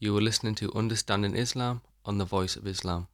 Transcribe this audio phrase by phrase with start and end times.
[0.00, 3.08] You are listening to Understanding Islam on the Voice of Islam.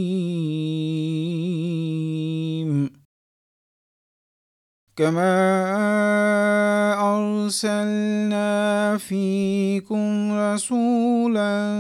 [4.95, 5.35] كما
[7.15, 11.79] أرسلنا فيكم رسولا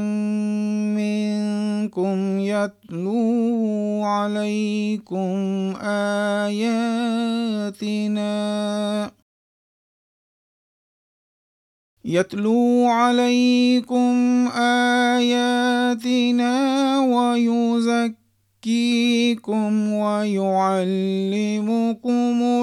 [0.99, 5.35] منكم يتلو عليكم
[5.81, 7.05] آياتنا
[12.05, 15.55] يتلو عليكم آياتنا
[18.65, 20.65] ويزكيكم ويعلمكم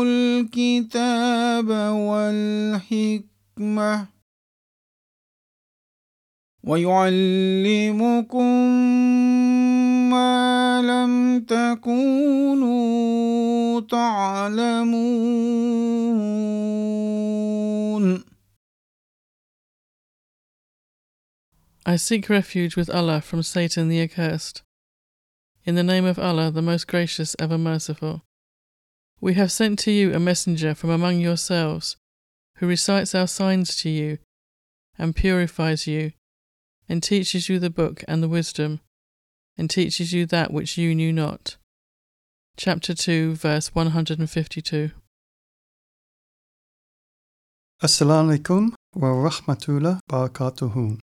[0.06, 1.68] الكتاب
[2.08, 3.26] والحكمة
[6.64, 8.44] ويعلمكم
[10.10, 13.00] ما لم تكونوا
[13.80, 15.22] تعلمون
[21.84, 24.62] I seek refuge with Allah from Satan the accursed.
[25.64, 28.22] In the name of Allah, the most gracious, ever merciful.
[29.20, 31.96] We have sent to you a messenger from among yourselves,
[32.56, 34.18] who recites our signs to you,
[34.98, 36.12] and purifies you,
[36.88, 38.80] and teaches you the book and the wisdom,
[39.56, 41.56] and teaches you that which you knew not.
[42.56, 44.90] Chapter 2, verse 152.
[47.80, 50.98] Assalamu alaikum wa rahmatullah barakatuhu.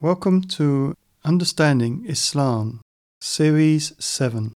[0.00, 2.80] Welcome to Understanding Islam,
[3.28, 4.52] Series 7.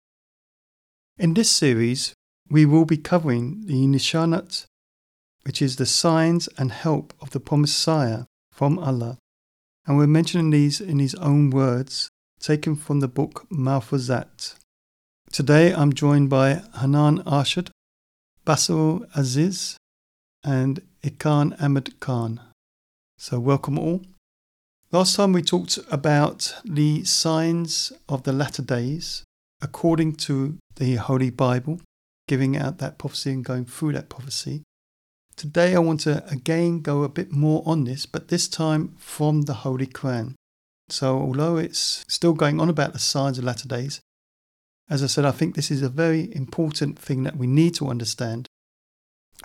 [1.18, 2.14] In this series,
[2.52, 4.68] we will be covering the Nishanat,
[5.44, 9.18] which is the signs and help of the promised Messiah from Allah,
[9.88, 12.10] and we're mentioning these in his own words,
[12.40, 14.54] taken from the book Malfuzat.
[15.32, 17.72] Today I'm joined by Hanan Arshad,
[18.46, 19.78] Basil Aziz,
[20.44, 22.40] and Ikan Ahmed Khan.
[23.18, 24.04] So, welcome all.
[24.92, 29.24] Last time we talked about the signs of the latter days
[29.62, 31.80] according to the Holy Bible,
[32.28, 34.64] giving out that prophecy and going through that prophecy.
[35.36, 39.44] Today I want to again go a bit more on this, but this time from
[39.44, 40.34] the Holy Quran.
[40.88, 44.02] So, although it's still going on about the signs of latter days,
[44.90, 47.90] as I said, I think this is a very important thing that we need to
[47.90, 48.48] understand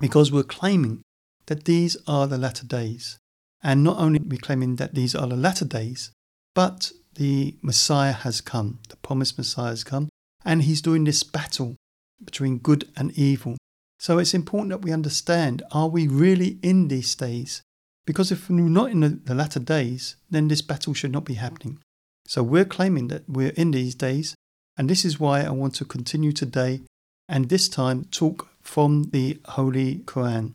[0.01, 1.03] because we're claiming
[1.49, 3.19] that these are the latter days.
[3.65, 6.11] And not only are we claiming that these are the latter days,
[6.55, 10.11] but the Messiah has come, the promised Messiah has come,
[10.45, 11.77] and he's doing this battle
[12.23, 13.57] between good and evil.
[13.99, 17.63] So it's important that we understand are we really in these days?
[18.07, 21.35] Because if we're not in the, the latter days, then this battle should not be
[21.35, 21.79] happening.
[22.27, 24.35] So we're claiming that we're in these days,
[24.77, 26.83] and this is why I want to continue today
[27.29, 30.55] and this time talk from the Holy Quran.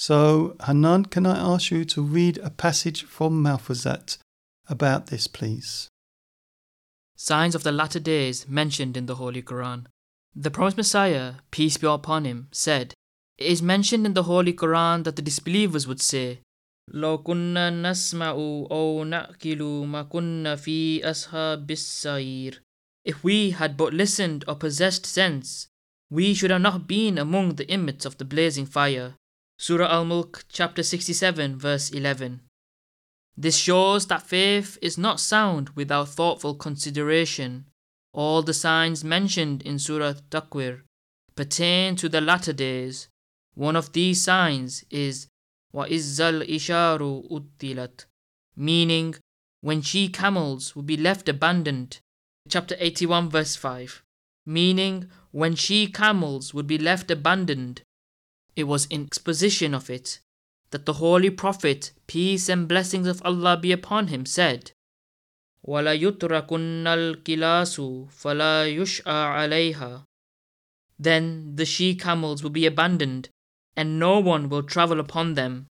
[0.00, 4.18] So, Hanan, can I ask you to read a passage from Malfuzat
[4.68, 5.88] about this, please?
[7.16, 9.86] Signs of the latter days mentioned in the Holy Quran.
[10.36, 12.94] The promised Messiah, peace be upon him, said,
[13.38, 16.42] It is mentioned in the Holy Quran that the disbelievers would say,
[16.94, 21.02] لو كنا nasma'u أو نعقل ما كنا في
[23.04, 25.66] If we had but listened or possessed sense,
[26.08, 29.16] we should have not been among the inmates of the blazing fire.
[29.57, 32.41] Surah Al Mulk, chapter 67, verse 11.
[33.37, 37.65] This shows that faith is not sound without thoughtful consideration.
[38.13, 40.81] All the signs mentioned in Surah Takwir
[41.35, 43.07] pertain to the latter days.
[43.55, 45.27] One of these signs is
[45.73, 48.05] وَإِزَّ الْإِشَارُ أُدِّلَتْ
[48.55, 49.15] meaning
[49.61, 51.99] when she camels will be left abandoned.
[52.49, 54.03] Chapter 81, verse 5.
[54.45, 57.81] Meaning when she camels would be left abandoned
[58.57, 60.19] it was in exposition of it
[60.73, 64.71] that the Holy Prophet, peace and blessings of Allah be upon him, said,
[65.65, 70.03] وَلَا يُتْرَكُنَّ الْكِلَاسُ فَلَا يُشْأَ عَلَيْهَا
[70.97, 73.29] Then the she camels will be abandoned,
[73.77, 75.67] and no one will travel upon them.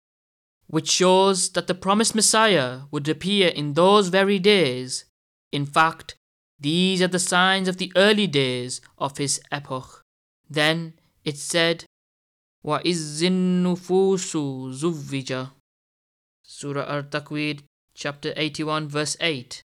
[0.67, 5.05] Which shows that the promised Messiah would appear in those very days.
[5.51, 6.15] In fact,
[6.59, 10.03] these are the signs of the early days of his epoch.
[10.49, 11.85] Then it said,
[12.64, 14.32] وَإِذِ النُّفُوسُ
[14.72, 15.50] زُوِّجَ
[16.42, 17.60] Surah Al-Takwir,
[17.94, 19.62] chapter 81, verse 8.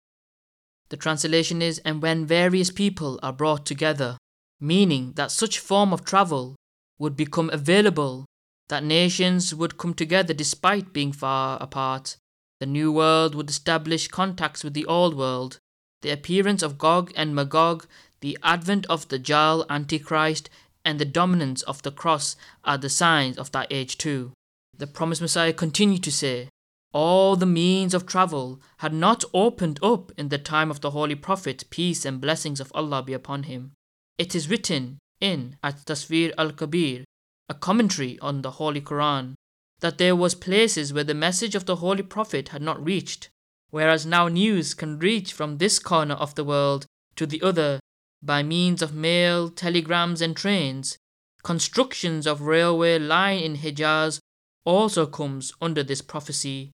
[0.89, 4.17] The translation is, and when various people are brought together,
[4.59, 6.57] meaning that such form of travel
[6.97, 8.25] would become available,
[8.67, 12.17] that nations would come together despite being far apart.
[12.59, 15.57] The new world would establish contacts with the old world.
[16.01, 17.87] The appearance of Gog and Magog,
[18.19, 20.49] the advent of Dajjal Antichrist,
[20.85, 24.31] and the dominance of the cross are the signs of that age too.
[24.77, 26.49] The promised Messiah continued to say,
[26.93, 31.15] All the means of travel had not opened up in the time of the Holy
[31.15, 33.73] Prophet, peace and blessings of Allah be upon him.
[34.17, 37.03] It is written in At Tafsir al Kabir,
[37.49, 39.33] a commentary on the Holy Quran,
[39.81, 43.29] that there was places where the message of the Holy Prophet had not reached,
[43.69, 46.85] whereas now news can reach from this corner of the world
[47.15, 47.79] to the other
[48.21, 50.97] by means of mail, telegrams, and trains.
[51.43, 54.19] Constructions of railway line in Hijaz
[54.65, 56.71] also comes under this prophecy.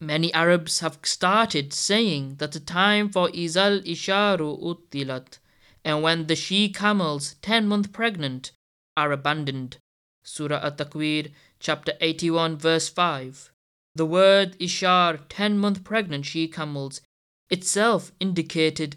[0.00, 5.38] Many Arabs have started saying that the time for Izal Isharu Uttilat
[5.84, 8.52] and when the she camels, 10 month pregnant,
[8.96, 9.76] are abandoned.
[10.22, 13.52] Surah At Takwir, chapter 81, verse 5.
[13.94, 17.02] The word Ishar, 10 month pregnant she camels,
[17.50, 18.96] itself indicated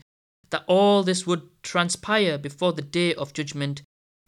[0.50, 3.82] that all this would transpire before the day of judgment,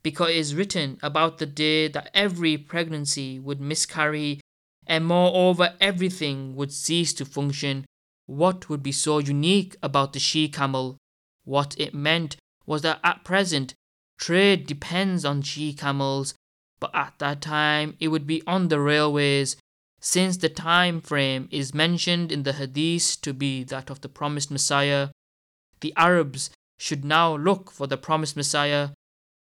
[0.04, 4.40] because it is written about the day that every pregnancy would miscarry,
[4.88, 7.86] and moreover everything would cease to function.
[8.26, 10.98] What would be so unique about the she camel?
[11.44, 13.74] What it meant was that at present
[14.18, 16.34] trade depends on she camels,
[16.80, 19.56] but at that time it would be on the railways,
[20.00, 24.52] since the time frame is mentioned in the hadith to be that of the promised
[24.52, 25.10] Messiah.
[25.82, 28.90] The Arabs should now look for the promised Messiah.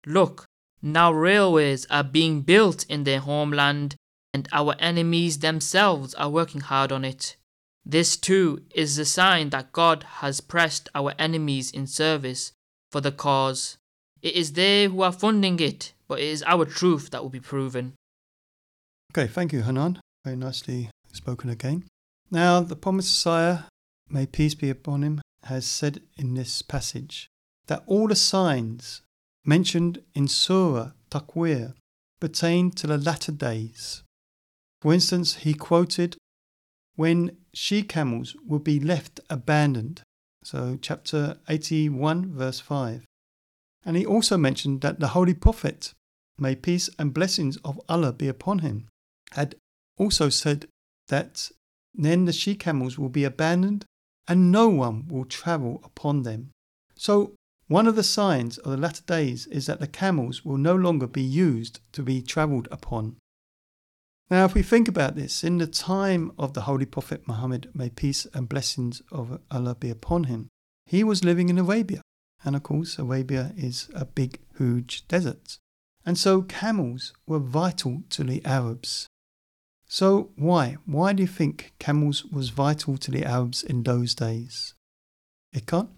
[0.07, 0.45] Look,
[0.83, 3.97] now railways are being built in their homeland,
[4.33, 7.37] and our enemies themselves are working hard on it.
[7.85, 12.53] This too is a sign that God has pressed our enemies in service
[12.91, 13.79] for the cause.
[14.23, 17.41] It is they who are funding it, but it is our truth that will be
[17.41, 17.95] proven.
[19.13, 20.01] Okay, thank you, Hanan.
[20.25, 21.85] Very nicely spoken again.
[22.31, 23.59] Now, the promised Messiah,
[24.09, 27.29] may peace be upon him, has said in this passage
[27.67, 29.03] that all the signs
[29.45, 31.75] mentioned in Surah Takwir
[32.21, 34.03] pertain to the latter days.
[34.81, 36.17] For instance, he quoted
[36.97, 40.03] when she camels will be left abandoned.
[40.43, 43.05] So, chapter 81, verse 5.
[43.85, 45.93] And he also mentioned that the Holy Prophet,
[46.39, 48.89] may peace and blessings of Allah be upon him,
[49.33, 49.55] had
[49.99, 50.67] also said
[51.09, 51.51] that
[51.95, 53.85] then the she camels will be abandoned
[54.29, 56.51] and no one will travel upon them.
[56.95, 57.33] So,
[57.69, 61.07] one of the signs of the latter days is that the camels will no longer
[61.07, 63.17] be used to be travelled upon.
[64.31, 67.91] Now, if we think about this, in the time of the Holy Prophet Muhammad, may
[67.91, 70.49] peace and blessings of Allah be upon him,
[70.85, 72.03] he was living in Arabia.
[72.45, 75.59] And of course, Arabia is a big, huge desert.
[76.05, 79.07] And so camels were vital to the Arabs.
[79.89, 80.77] So why?
[80.85, 84.75] Why do you think camels was vital to the Arabs in those days?
[85.55, 85.89] Ikan?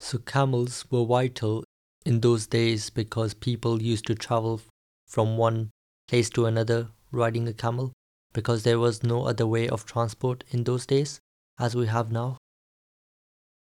[0.00, 1.64] So camels were vital
[2.04, 4.60] in those days because people used to travel
[5.06, 5.70] from one
[6.08, 7.92] place to another riding a camel
[8.32, 11.20] because there was no other way of transport in those days
[11.58, 12.36] as we have now.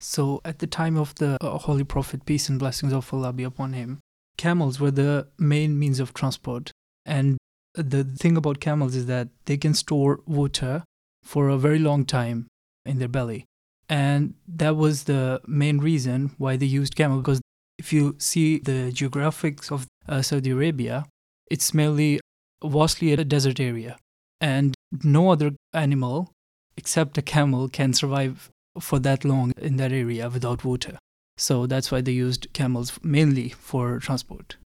[0.01, 3.45] So, at the time of the uh, Holy Prophet, peace and blessings of Allah be
[3.45, 4.01] upon him,
[4.37, 6.73] camels were the main means of transport.
[7.07, 7.39] And
[7.75, 10.85] the thing about camels is that they can store water
[11.23, 12.47] for a very long time
[12.85, 13.45] in their belly.
[13.89, 17.41] And that was the main reason why they used camel because
[17.79, 21.07] if you see the geographics of uh, Saudi Arabia,
[21.51, 22.21] it's mainly
[22.65, 23.97] vastly a desert area.
[24.41, 26.33] And no other animal
[26.77, 28.51] except a camel can survive
[28.81, 30.99] for that long in that area without water.
[31.37, 34.57] So that's why they used camels mainly for transport.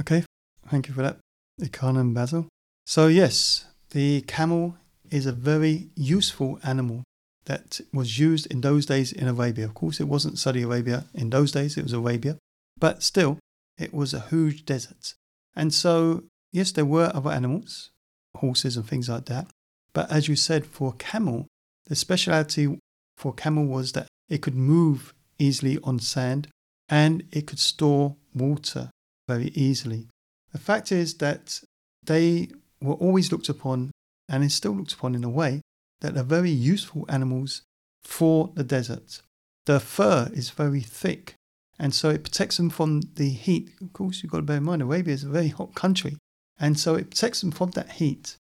[0.00, 0.24] Okay,
[0.68, 1.18] thank you for that,
[1.60, 2.48] Ikan and Basil.
[2.86, 4.76] So, yes, the camel
[5.10, 7.02] is a very useful animal
[7.44, 9.64] that was used in those days in Arabia.
[9.64, 12.38] Of course, it wasn't Saudi Arabia in those days, it was Arabia,
[12.78, 13.38] but still,
[13.78, 15.14] it was a huge desert.
[15.54, 17.90] And so, yes, there were other animals,
[18.36, 19.48] horses and things like that.
[19.92, 21.46] But as you said, for camel,
[21.86, 22.78] the speciality
[23.16, 26.48] for camel was that it could move easily on sand
[26.88, 28.90] and it could store water
[29.28, 30.08] very easily.
[30.52, 31.60] The fact is that
[32.04, 32.48] they
[32.80, 33.90] were always looked upon,
[34.28, 35.60] and is still looked upon in a way,
[36.00, 37.62] that they're very useful animals
[38.04, 39.22] for the desert.
[39.66, 41.34] The fur is very thick,
[41.78, 43.70] and so it protects them from the heat.
[43.80, 46.16] Of course, you've got to bear in mind, Arabia is a very hot country,
[46.58, 48.36] and so it protects them from that heat.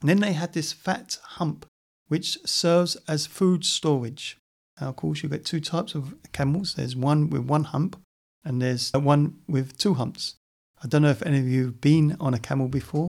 [0.00, 1.66] And then they had this fat hump
[2.08, 4.38] which serves as food storage.
[4.80, 6.74] Now, of course, you get two types of camels.
[6.74, 8.00] There's one with one hump,
[8.44, 10.36] and there's one with two humps.
[10.82, 13.08] I don't know if any of you have been on a camel before.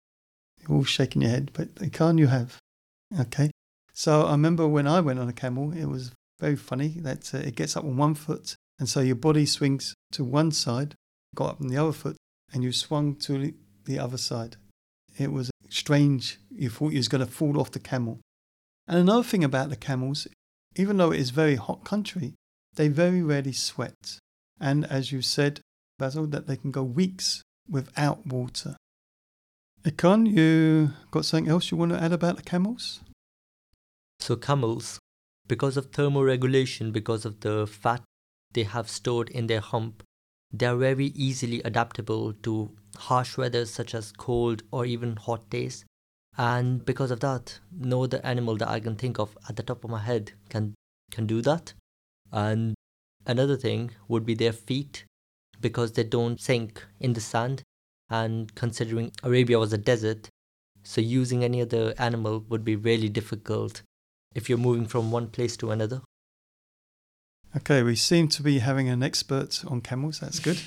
[0.61, 2.59] You're all shaking your head, but can you have?
[3.19, 3.51] Okay.
[3.93, 7.39] So I remember when I went on a camel, it was very funny that uh,
[7.39, 10.95] it gets up on one foot, and so your body swings to one side,
[11.35, 12.17] got up on the other foot,
[12.53, 13.53] and you swung to
[13.85, 14.57] the other side.
[15.19, 16.39] It was strange.
[16.51, 18.21] You thought you was going to fall off the camel.
[18.89, 20.27] And another thing about the camels,
[20.77, 22.35] even though it is very hot country,
[22.75, 24.19] they very rarely sweat.
[24.59, 25.61] And as you said,
[25.99, 28.77] Basil, that they can go weeks without water.
[29.85, 33.01] Ikan, you got something else you want to add about the camels?
[34.19, 34.99] So camels,
[35.49, 38.03] because of thermoregulation, because of the fat
[38.53, 40.03] they have stored in their hump,
[40.53, 45.85] they are very easily adaptable to harsh weather such as cold or even hot days.
[46.37, 49.85] And because of that, no other animal that I can think of at the top
[49.85, 50.75] of my head can
[51.11, 51.75] can do that.
[52.33, 52.75] And
[53.27, 55.05] another thing would be their feet,
[55.61, 57.63] because they don't sink in the sand.
[58.09, 60.29] And considering Arabia was a desert,
[60.83, 63.83] so using any other animal would be really difficult
[64.35, 66.03] if you're moving from one place to another.
[67.57, 70.21] Okay, we seem to be having an expert on camels.
[70.21, 70.61] That's good.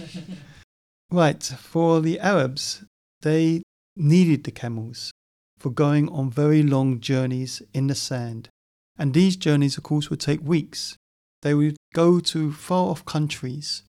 [1.12, 2.84] right, for the Arabs,
[3.22, 3.64] they
[3.96, 5.12] needed the camels
[5.58, 8.50] for going on very long journeys in the sand.
[8.98, 10.98] And these journeys, of course, would take weeks.
[11.42, 13.84] They would go to far off countries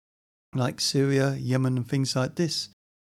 [0.53, 2.69] like Syria, Yemen, and things like this.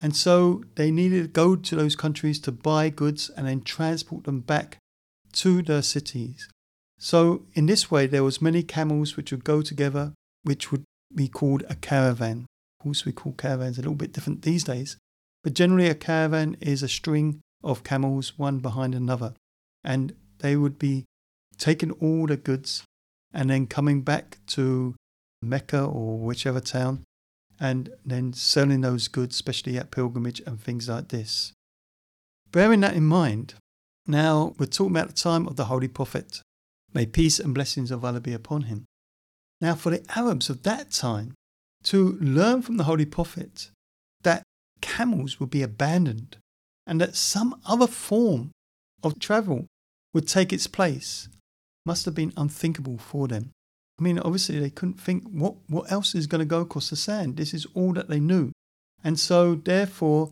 [0.02, 4.26] And so they needed to go to those countries to buy goods and then transport
[4.26, 4.78] them back
[5.34, 6.50] to their cities.
[7.00, 10.14] So in this way, there was many camels which would go together,
[10.44, 12.46] which would be called a caravan.
[12.80, 14.98] Of course, we call caravans a little bit different these days,
[15.44, 19.34] but generally a caravan is a string of camels, one behind another,
[19.84, 21.06] and they would be
[21.58, 22.84] taking all the goods
[23.34, 24.96] and then coming back to
[25.42, 27.04] Mecca or whichever town,
[27.60, 31.54] and then selling those goods, especially at pilgrimage and things like this.
[32.52, 33.56] Bearing that in mind,
[34.06, 36.42] now we're talking about the time of the Holy Prophet.
[36.94, 38.86] May peace and blessings of Allah be upon him.
[39.62, 41.34] Now, for the Arabs of that time
[41.84, 43.70] to learn from the Holy Prophet
[44.24, 44.44] that
[44.82, 46.38] camels would be abandoned
[46.86, 48.52] and that some other form
[49.02, 49.68] of travel
[50.14, 51.30] would take its place
[51.86, 53.52] must have been unthinkable for them.
[54.00, 56.96] I mean, obviously, they couldn't think what, what else is going to go across the
[56.96, 57.38] sand.
[57.38, 58.52] This is all that they knew.
[59.04, 60.32] And so, therefore,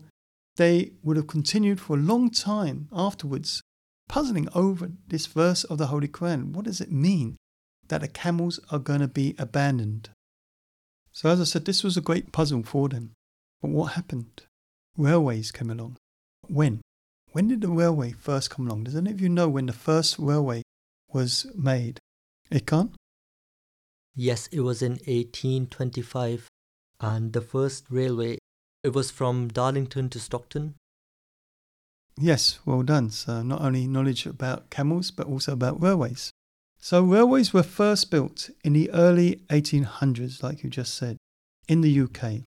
[0.56, 3.62] they would have continued for a long time afterwards,
[4.08, 6.52] puzzling over this verse of the Holy Quran.
[6.52, 7.36] What does it mean
[7.88, 10.10] that the camels are going to be abandoned?
[11.12, 13.12] So, as I said, this was a great puzzle for them.
[13.60, 14.42] But what happened?
[14.96, 15.96] Railways came along.
[16.48, 16.80] When?
[17.30, 18.84] When did the railway first come along?
[18.84, 20.62] Does any of you know when the first railway
[21.12, 21.98] was made?
[22.50, 22.92] Ikan?
[24.14, 26.48] Yes, it was in 1825,
[27.00, 28.38] and the first railway
[28.82, 30.74] it was from Darlington to Stockton.
[32.18, 33.10] Yes, well done.
[33.10, 36.30] So, not only knowledge about camels, but also about railways.
[36.78, 41.16] So, railways were first built in the early 1800s, like you just said,
[41.68, 42.42] in the UK.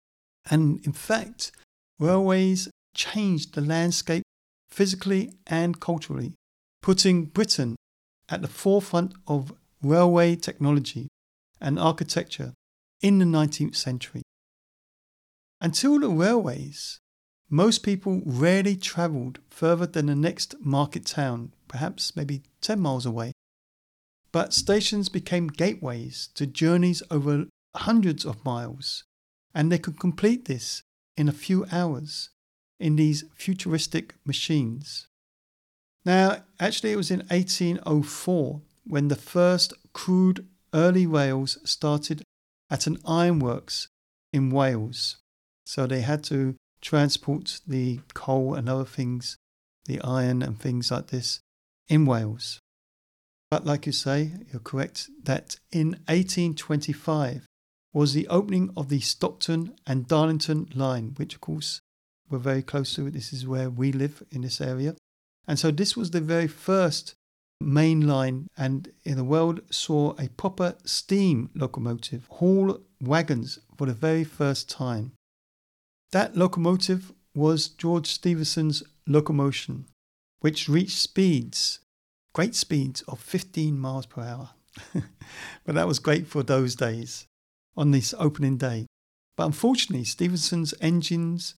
[0.52, 1.52] And in fact,
[2.00, 4.24] railways changed the landscape
[4.70, 6.34] physically and culturally,
[6.82, 7.76] putting Britain
[8.30, 11.08] at the forefront of railway technology
[11.66, 12.54] and architecture
[13.02, 14.22] in the 19th century.
[15.60, 17.00] Until the railways,
[17.50, 23.32] most people rarely travelled further than the next market town, perhaps maybe 10 miles away.
[24.32, 27.46] But stations became gateways to journeys over
[27.76, 29.04] hundreds of miles,
[29.54, 30.84] and they could complete this
[31.18, 32.30] in a few hours
[32.80, 35.08] in these futuristic machines.
[36.06, 42.22] Now, actually, it was in 1804 when the first crude early Wales started
[42.70, 43.88] at an ironworks
[44.34, 45.18] in Wales.
[45.66, 49.38] So they had to transport the coal and other things,
[49.86, 51.40] the iron and things like this,
[51.88, 52.60] in Wales.
[53.50, 57.46] But like you say, you're correct that in 1825
[57.94, 61.80] was the opening of the Stockton and Darlington line, which of course
[62.30, 63.10] we're very close to.
[63.10, 64.96] This is where we live in this area.
[65.48, 67.14] And so this was the very first
[67.62, 73.94] main line and in the world saw a proper steam locomotive haul wagons for the
[73.94, 75.14] very first time.
[76.12, 79.86] That locomotive was George Stephenson's locomotion,
[80.40, 81.80] which reached speeds,
[82.34, 84.50] great speeds of 15 miles per hour.
[84.94, 87.26] but that was great for those days
[87.78, 88.86] on this opening day.
[89.38, 91.56] But unfortunately, Stephenson's engines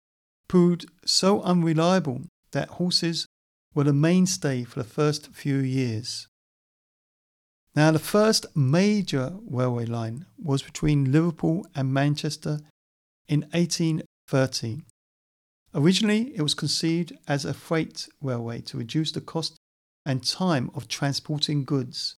[0.48, 3.28] proved so unreliable that horses
[3.78, 6.28] were the mainstay for the first few years.
[7.76, 12.62] Now, the first major railway line was between Liverpool and Manchester
[13.28, 14.84] in 1813.
[15.76, 19.56] Originally, it was conceived as a freight railway to reduce the cost
[20.08, 22.16] and time of transporting goods.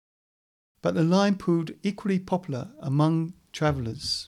[0.80, 4.28] but the line proved equally popular among travellers.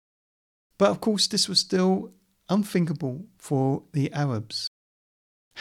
[0.77, 2.13] But of course, this was still
[2.48, 4.69] unthinkable for the Arabs.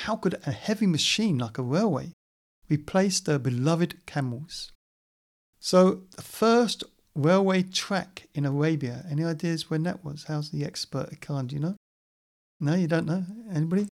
[0.05, 2.13] How could a heavy machine like a railway
[2.69, 4.71] replace their beloved camels?
[5.59, 6.85] So, the first
[7.15, 10.25] railway track in Arabia, any ideas when that was?
[10.25, 11.47] How's the expert Khan?
[11.47, 11.77] Do you know?
[12.61, 13.25] No, you don't know?
[13.51, 13.89] Anybody?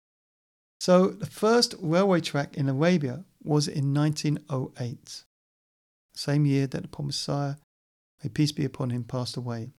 [0.78, 5.25] So, the first railway track in Arabia was in 1908,
[6.14, 7.54] same year that the promised Messiah,
[8.23, 9.70] may peace be upon him, passed away.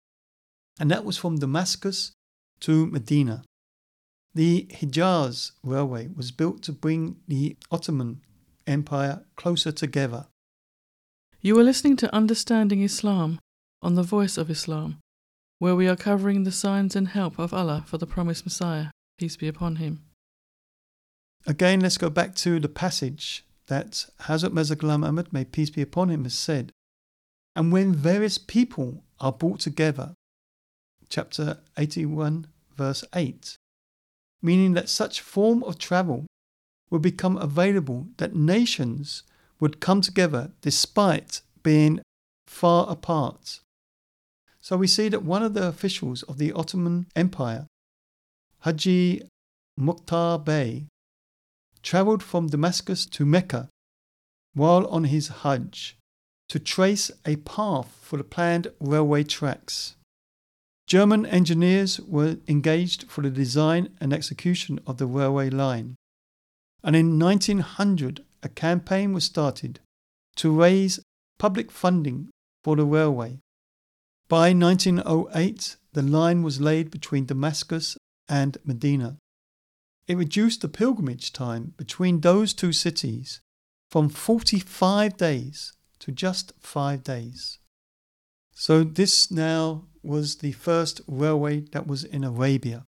[0.80, 2.12] And that was from Damascus
[2.60, 3.44] to Medina.
[4.34, 8.20] The Hijaz Railway was built to bring the Ottoman
[8.66, 10.26] Empire closer together.
[11.40, 13.38] You are listening to Understanding Islam
[13.80, 14.98] on the Voice of Islam,
[15.60, 18.86] where we are covering the signs and help of Allah for the promised Messiah,
[19.18, 20.02] peace be upon him.
[21.46, 25.82] Again, let's go back to the passage that Hazrat Mirza Ghulam Ahmad, may peace be
[25.82, 26.72] upon him, has said.
[27.54, 30.14] And when various people are brought together,
[31.08, 33.58] chapter 81, verse 8,
[34.44, 36.26] meaning that such form of travel
[36.90, 39.22] would become available that nations
[39.58, 42.02] would come together despite being
[42.46, 43.60] far apart.
[44.60, 47.66] So we see that one of the officials of the Ottoman Empire,
[48.60, 49.22] Haji
[49.78, 50.88] Mukhtar Bey,
[51.82, 53.70] travelled from Damascus to Mecca
[54.52, 55.96] while on his Hajj
[56.50, 59.96] to trace a path for the planned railway tracks.
[60.86, 65.96] German engineers were engaged for the design and execution of the railway line.
[66.82, 69.80] And in 1900, a campaign was started
[70.36, 71.00] to raise
[71.38, 72.28] public funding
[72.62, 73.38] for the railway.
[74.28, 77.96] By 1908, the line was laid between Damascus
[78.28, 79.16] and Medina.
[80.06, 83.40] It reduced the pilgrimage time between those two cities
[83.90, 87.59] from 45 days to just five days.
[88.54, 92.84] So, this now was the first railway that was in Arabia.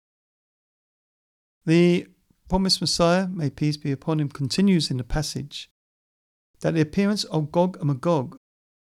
[1.64, 2.09] The
[2.48, 5.70] promised Messiah, may peace be upon him, continues in the passage
[6.61, 8.37] that the appearance of Gog and Magog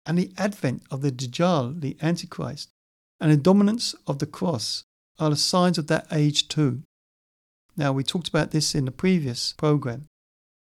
[0.06, 2.70] and the advent of the Dajjal, the Antichrist,
[3.20, 4.84] and the dominance of the cross
[5.20, 6.82] are the signs of that age too.
[7.78, 10.08] Now, we talked about this in the previous program.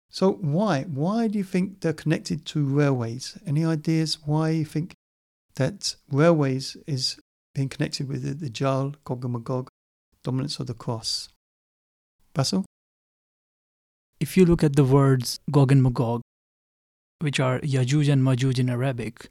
[0.09, 0.83] So, why?
[0.83, 3.37] Why do you think they're connected to railways?
[3.45, 4.93] Any ideas why you think
[5.55, 7.19] that railways is
[7.53, 9.69] being connected with the, Dajjal, Gog and Magog,
[10.23, 11.29] dominance of the cross?
[12.33, 12.65] Basil?
[14.19, 16.21] If you look at the words Gog and Magog,
[17.19, 19.29] which are Yajuj and Majuj in Arabic,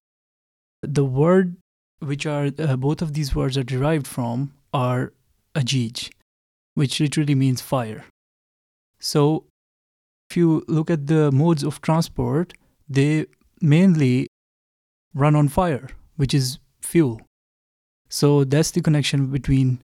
[0.82, 1.56] the word
[2.00, 5.12] which are uh, both of these words are derived from are
[5.54, 6.10] Ajij,
[6.74, 8.04] which literally means fire.
[9.00, 9.44] So,
[10.30, 12.52] if you look at the modes of transport,
[12.88, 13.26] they
[13.60, 14.28] mainly
[15.14, 17.20] run on fire, which is fuel.
[18.10, 19.80] So that's the connection between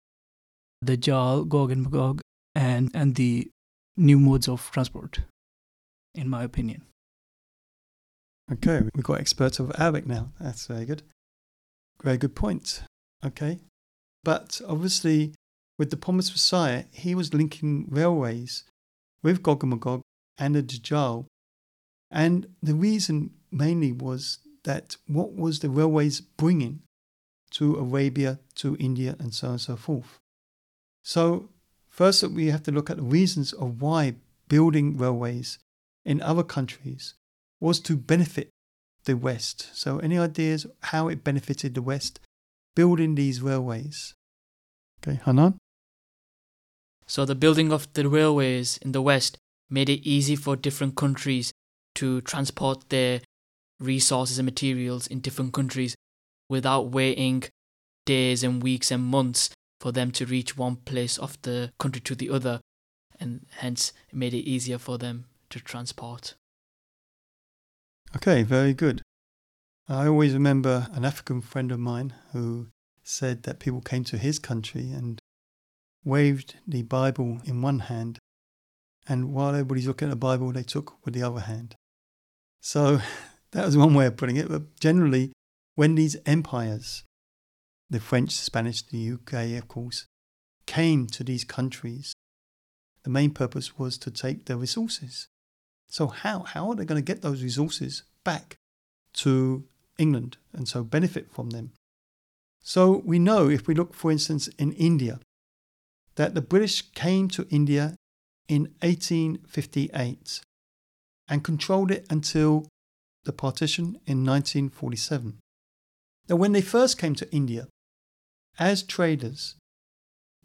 [0.85, 2.21] Dajjal, Gog and Magog,
[2.55, 3.49] and and the
[3.97, 5.21] new modes of transport,
[6.15, 6.83] in my opinion.
[8.53, 10.33] Okay, we've got experts of Arabic now.
[10.41, 11.03] That's very good.
[12.03, 12.83] Very good point.
[13.25, 13.61] Okay.
[14.23, 15.35] But obviously,
[15.79, 18.65] with the promised Messiah, he was linking railways
[19.23, 20.03] with Gog and Magog
[20.37, 21.27] and the Dajjal.
[22.11, 26.81] And the reason mainly was that what was the railways bringing
[27.53, 30.19] to Arabia, to India, and so on and so forth.
[31.03, 31.51] So,
[31.89, 34.17] first, we have to look at the reasons of why
[34.49, 35.59] building railways
[36.05, 37.15] in other countries
[37.61, 38.51] was to benefit
[39.05, 39.71] the West.
[39.75, 42.21] So, any ideas how it benefited the West
[42.75, 44.15] building these railways?
[45.01, 45.59] Okay, Hanan?
[47.07, 49.37] So the building of the railways in the West
[49.69, 51.53] made it easy for different countries
[51.97, 53.21] to transport their
[53.81, 55.95] resources and materials in different countries
[56.49, 57.43] without waiting
[58.07, 62.15] days and weeks and months for them to reach one place of the country to
[62.15, 62.61] the other,
[63.21, 66.35] and hence it made it easier for them to transport.
[68.17, 69.03] Okay, very good.
[69.89, 72.69] I always remember an African friend of mine who
[73.03, 75.21] said that people came to his country and
[76.05, 78.19] waved the Bible in one hand,
[79.07, 81.75] and while everybody's looking at the Bible, they took with the other hand.
[82.61, 83.01] So
[83.55, 84.49] that was one way of putting it.
[84.49, 85.33] But generally,
[85.77, 87.05] when these empires,
[87.89, 90.07] the French, the Spanish, the UK, of course,
[90.67, 92.13] came to these countries,
[93.05, 95.29] the main purpose was to take their resources.
[95.89, 98.57] So how how are they going to get those resources back
[99.15, 99.65] to
[99.99, 101.73] England and so benefit from them?
[102.61, 105.21] So we know if we look, for instance, in India,
[106.17, 107.95] that the British came to India
[108.49, 110.41] in 1858
[111.29, 112.67] and controlled it until
[113.25, 115.39] the partition in 1947.
[116.29, 117.69] Now, when they first came to India
[118.59, 119.57] as traders,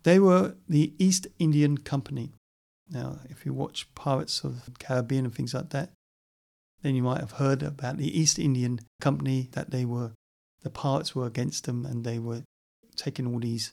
[0.04, 2.32] they were the East Indian Company.
[2.90, 5.92] Now, if you watch Pirates of the Caribbean and things like that,
[6.82, 10.12] then you might have heard about the East Indian Company that they were,
[10.62, 12.44] the pirates were against them and they were
[12.96, 13.72] taking all these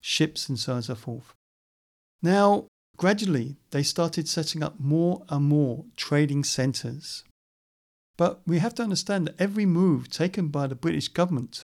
[0.00, 1.34] ships and so on and so forth.
[2.22, 2.66] Now,
[2.96, 7.24] gradually, they started setting up more and more trading centres.
[8.18, 11.62] But we have to understand that every move taken by the British government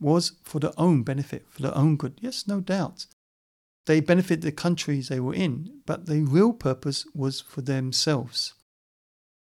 [0.00, 2.18] was for their own benefit, for their own good.
[2.22, 3.06] Yes, no doubt.
[3.86, 8.54] They benefited the countries they were in, but the real purpose was for themselves.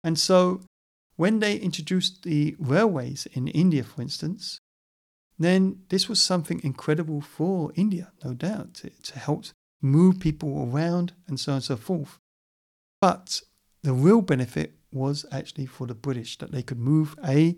[0.02, 0.62] And so,
[1.16, 4.58] when they introduced the railways in India, for instance,
[5.38, 9.46] then this was something incredible for India, no doubt, to, to help
[9.82, 12.18] move people around and so on and so forth.
[13.00, 13.42] But
[13.82, 17.56] the real benefit was actually for the British that they could move A,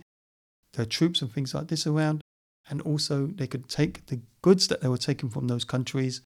[0.73, 2.21] their troops and things like this around,
[2.69, 6.23] and also they could take the goods that they were taking from those countries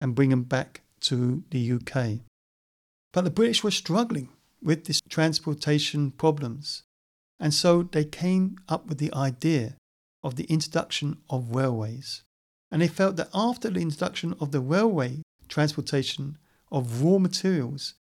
[0.00, 2.20] and bring them back to the UK.
[3.12, 4.28] But the British were struggling
[4.62, 6.82] with this transportation problems,
[7.40, 9.76] and so they came up with the idea
[10.22, 12.22] of the introduction of railways.
[12.70, 16.36] And they felt that after the introduction of the railway transportation
[16.72, 17.94] of raw materials,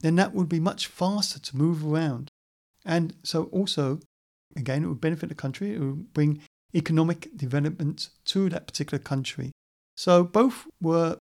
[0.00, 2.28] then that would be much faster to move around.
[2.84, 4.00] And so also,
[4.56, 6.40] again, it would benefit the country, it would bring
[6.74, 9.52] economic development to that particular country.
[9.96, 11.18] So both were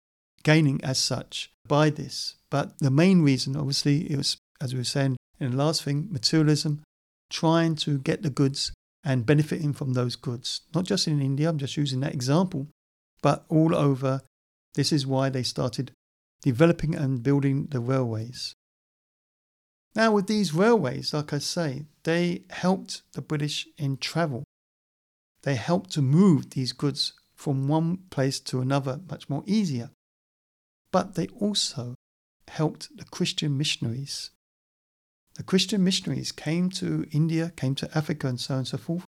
[0.42, 2.36] gaining as such by this.
[2.50, 6.08] But the main reason, obviously, it was, as we were saying in the last thing,
[6.10, 6.82] materialism,
[7.30, 8.72] trying to get the goods
[9.04, 10.60] and benefiting from those goods.
[10.74, 12.68] Not just in India, I'm just using that example,
[13.22, 14.22] but all over.
[14.74, 15.92] This is why they started
[16.42, 18.54] developing and building the railways.
[19.94, 24.44] Now, with these railways, like I say, they helped the British in travel.
[25.42, 29.90] They helped to move these goods from one place to another much more easier.
[30.92, 31.94] But they also
[32.48, 34.30] helped the Christian missionaries.
[35.34, 39.04] The Christian missionaries came to India, came to Africa, and so on and so forth,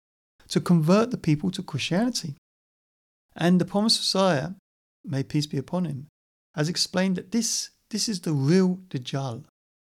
[0.50, 2.36] to convert the people to Christianity.
[3.36, 4.52] And the promised Messiah,
[5.04, 6.08] may peace be upon him,
[6.56, 9.46] has explained that this, this is the real Dajjal.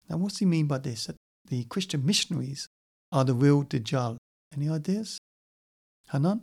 [0.09, 1.07] Now, what's he mean by this?
[1.07, 1.17] That
[1.49, 2.69] the Christian missionaries
[3.13, 4.17] are the real Dajjal.
[4.55, 5.19] Any ideas?
[6.11, 6.43] Hanan?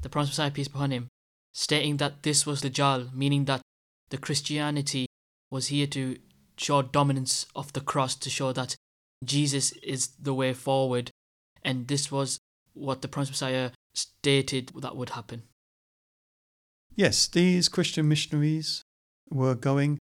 [0.00, 1.08] The promised Messiah, peace be upon him,
[1.52, 3.60] stating that this was Dajjal, meaning that
[4.10, 5.06] the Christianity
[5.50, 6.18] was here to
[6.56, 8.76] show dominance of the cross, to show that
[9.24, 11.10] Jesus is the way forward,
[11.62, 12.38] and this was
[12.74, 15.42] what the promised Messiah stated that would happen.
[16.94, 18.82] Yes, these Christian missionaries
[19.30, 19.98] were going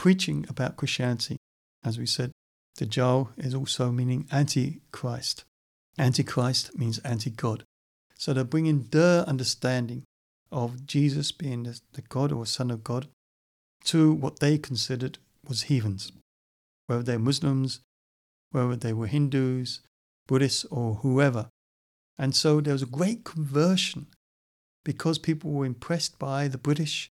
[0.00, 1.36] preaching about Christianity.
[1.84, 2.32] As we said,
[2.78, 5.44] Dajjal is also meaning Antichrist.
[5.98, 7.64] Antichrist means anti God.
[8.16, 10.04] So they're bringing their understanding
[10.50, 13.08] of Jesus being the, the God or Son of God
[13.84, 16.12] to what they considered was heathens,
[16.86, 17.80] whether they're Muslims,
[18.52, 19.80] whether they were Hindus,
[20.26, 21.50] Buddhists, or whoever.
[22.18, 24.06] And so there was a great conversion
[24.82, 27.10] because people were impressed by the British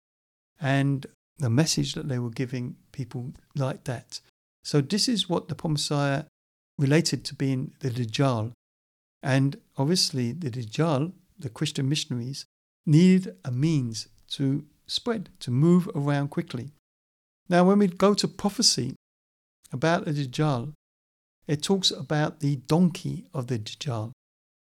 [0.59, 1.05] and
[1.40, 4.20] the message that they were giving people like that.
[4.62, 6.24] So this is what the Messiah
[6.79, 8.53] related to being the Dajjal.
[9.22, 12.44] And obviously the Dajjal, the Christian missionaries,
[12.87, 16.72] needed a means to spread, to move around quickly.
[17.48, 18.94] Now when we go to prophecy
[19.72, 20.72] about the Dajjal,
[21.46, 24.12] it talks about the donkey of the Dajjal.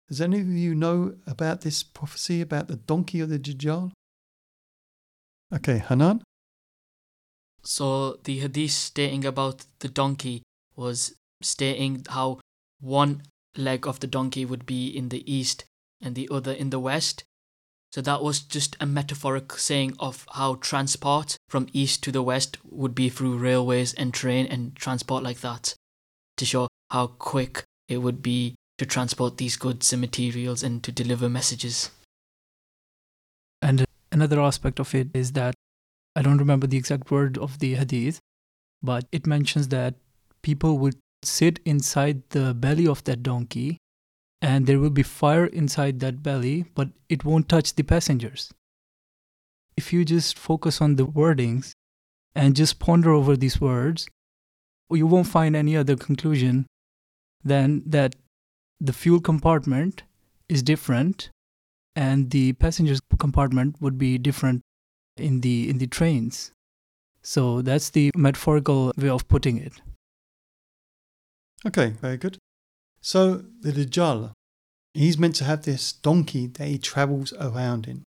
[0.08, 3.90] Does any of you know about this prophecy about the donkey of the Dajjal?
[5.54, 6.22] Okay, Hanan?
[7.62, 10.42] So the hadith stating about the donkey
[10.76, 12.40] was stating how
[12.80, 13.22] one
[13.56, 15.64] leg of the donkey would be in the east
[16.00, 17.24] and the other in the west.
[17.92, 22.58] So that was just a metaphoric saying of how transport from east to the west
[22.64, 25.74] would be through railways and train and transport like that
[26.36, 30.92] to show how quick it would be to transport these goods and materials and to
[30.92, 31.90] deliver messages.
[33.60, 35.54] And another aspect of it is that
[36.16, 38.20] I don't remember the exact word of the hadith,
[38.82, 39.94] but it mentions that
[40.42, 43.78] people would sit inside the belly of that donkey
[44.40, 48.52] and there will be fire inside that belly, but it won't touch the passengers.
[49.76, 51.72] If you just focus on the wordings
[52.34, 54.08] and just ponder over these words,
[54.90, 56.66] you won't find any other conclusion
[57.44, 58.14] than that
[58.80, 60.04] the fuel compartment
[60.48, 61.30] is different
[61.96, 64.62] and the passengers compartment would be different
[65.20, 66.52] in the in the trains
[67.22, 69.80] so that's the metaphorical way of putting it
[71.66, 72.38] Okay, very good.
[73.00, 74.32] So the Dajjal
[74.94, 78.02] He's meant to have this donkey that he travels around in.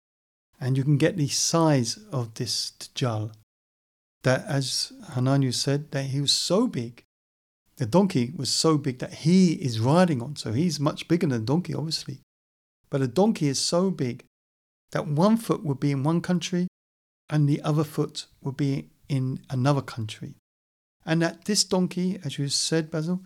[0.60, 3.32] And you can get the size of this Dajjal.
[4.22, 7.02] That, as Hananu said, that he was so big,
[7.76, 10.36] the donkey was so big that he is riding on.
[10.36, 12.20] So he's much bigger than the donkey, obviously.
[12.90, 14.24] But a donkey is so big
[14.92, 16.68] that one foot would be in one country
[17.28, 20.34] and the other foot would be in another country.
[21.04, 23.22] And that this donkey, as you said, Basil,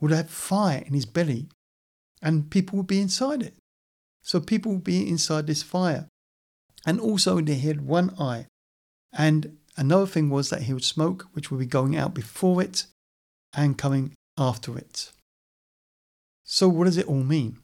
[0.00, 1.48] would have fire in his belly
[2.20, 3.54] and people would be inside it.
[4.22, 6.08] So people would be inside this fire.
[6.86, 8.46] And also they had one eye.
[9.12, 12.86] And another thing was that he would smoke, which would be going out before it
[13.54, 15.12] and coming after it.
[16.44, 17.58] So what does it all mean?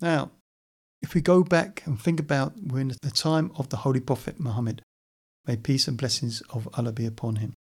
[0.00, 0.30] Now,
[1.00, 4.40] if we go back and think about we're in the time of the Holy Prophet
[4.40, 4.82] Muhammad,
[5.46, 7.54] may peace and blessings of Allah be upon him.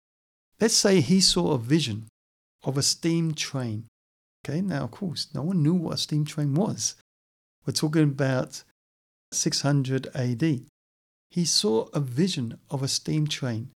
[0.59, 2.07] Let's say he saw a vision
[2.63, 3.87] of a steam train.
[4.45, 6.95] Okay, now of course, no one knew what a steam train was.
[7.65, 8.63] We're talking about
[9.31, 10.61] 600 AD.
[11.29, 13.69] He saw a vision of a steam train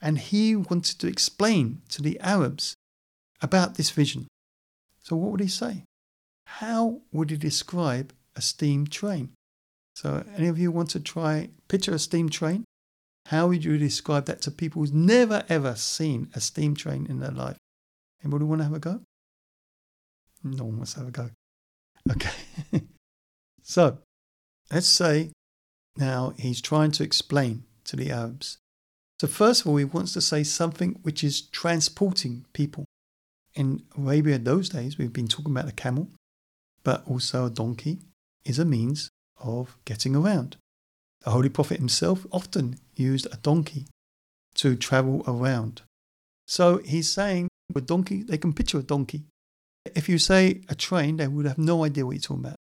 [0.00, 2.74] and he wanted to explain to the Arabs
[3.40, 4.26] about this vision.
[5.02, 5.84] So, what would he say?
[6.46, 9.30] How would he describe a steam train?
[9.94, 12.64] So, any of you want to try picture a steam train?
[13.26, 17.20] How would you describe that to people who's never ever seen a steam train in
[17.20, 17.56] their life?
[18.22, 19.00] Anybody want to have a go?
[20.44, 21.30] No one wants to have a go.
[22.10, 22.32] Okay.
[23.62, 23.98] so,
[24.72, 25.30] let's say
[25.96, 28.58] now he's trying to explain to the Arabs.
[29.20, 32.84] So, first of all, he wants to say something which is transporting people.
[33.54, 36.08] In Arabia, those days, we've been talking about a camel,
[36.82, 38.00] but also a donkey
[38.44, 40.56] is a means of getting around.
[41.24, 43.86] The Holy Prophet himself often used a donkey
[44.54, 45.82] to travel around.
[46.46, 49.22] So he's saying a donkey, they can picture a donkey.
[49.94, 52.56] If you say a train, they would have no idea what you're talking about.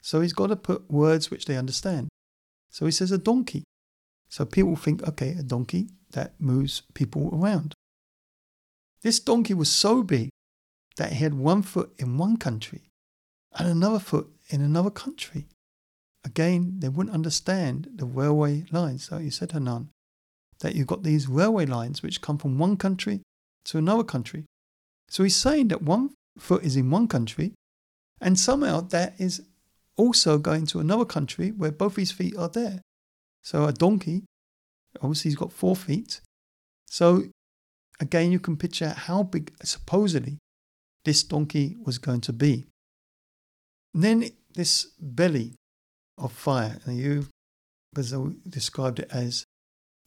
[0.00, 2.08] So he's got to put words which they understand.
[2.70, 3.64] So he says a donkey.
[4.28, 7.74] So people think, okay, a donkey that moves people around.
[9.02, 10.30] This donkey was so big
[10.96, 12.82] that he had one foot in one country
[13.58, 15.46] and another foot in another country.
[16.24, 19.04] Again, they wouldn't understand the railway lines.
[19.04, 19.88] So you said, Hanan,
[20.60, 23.22] that you've got these railway lines which come from one country
[23.66, 24.44] to another country.
[25.08, 27.54] So he's saying that one foot is in one country,
[28.20, 29.42] and somehow that is
[29.96, 32.80] also going to another country where both his feet are there.
[33.42, 34.24] So a donkey,
[35.00, 36.20] obviously, he's got four feet.
[36.86, 37.24] So
[37.98, 40.38] again, you can picture how big supposedly
[41.04, 42.66] this donkey was going to be.
[43.94, 45.54] And then this belly
[46.20, 47.26] of fire, and you
[47.92, 49.44] Basil described it as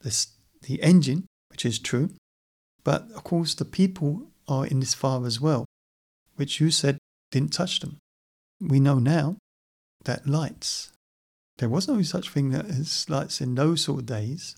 [0.01, 2.11] the engine, which is true,
[2.83, 5.65] but of course the people are in this fire as well,
[6.35, 6.97] which you said
[7.31, 7.97] didn't touch them.
[8.61, 9.37] We know now
[10.05, 10.91] that lights,
[11.57, 14.55] there was no such thing as lights in those sort of days,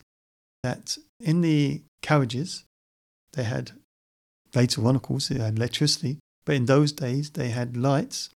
[0.64, 2.64] that in the carriages
[3.34, 3.72] they had,
[4.54, 8.30] later on of course, they had electricity, but in those days they had lights.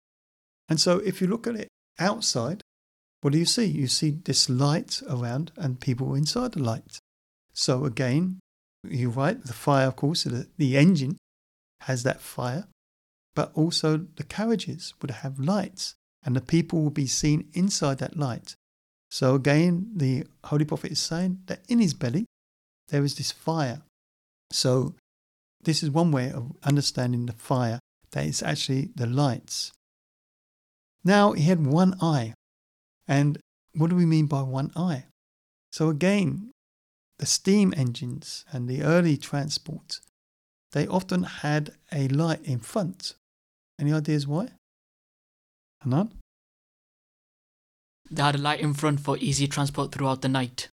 [0.68, 2.62] And so if you look at it outside,
[3.20, 3.64] what do you see?
[3.64, 6.98] You see this light around and people inside the light.
[7.52, 8.38] So again,
[8.84, 11.16] you're right, the fire, of course, the, the engine
[11.82, 12.66] has that fire,
[13.34, 18.16] but also the carriages would have lights and the people will be seen inside that
[18.16, 18.54] light.
[19.10, 22.26] So again, the Holy Prophet is saying that in his belly
[22.88, 23.82] there is this fire.
[24.50, 24.94] So
[25.62, 27.80] this is one way of understanding the fire,
[28.12, 29.72] that it's actually the lights.
[31.04, 32.34] Now he had one eye.
[33.08, 33.38] And
[33.74, 35.06] what do we mean by one eye?
[35.72, 36.52] So again,
[37.18, 40.00] the steam engines and the early transport,
[40.72, 43.14] they often had a light in front.
[43.80, 44.48] Any ideas why?
[45.82, 46.12] Hanan?
[48.10, 50.68] They had a light in front for easy transport throughout the night.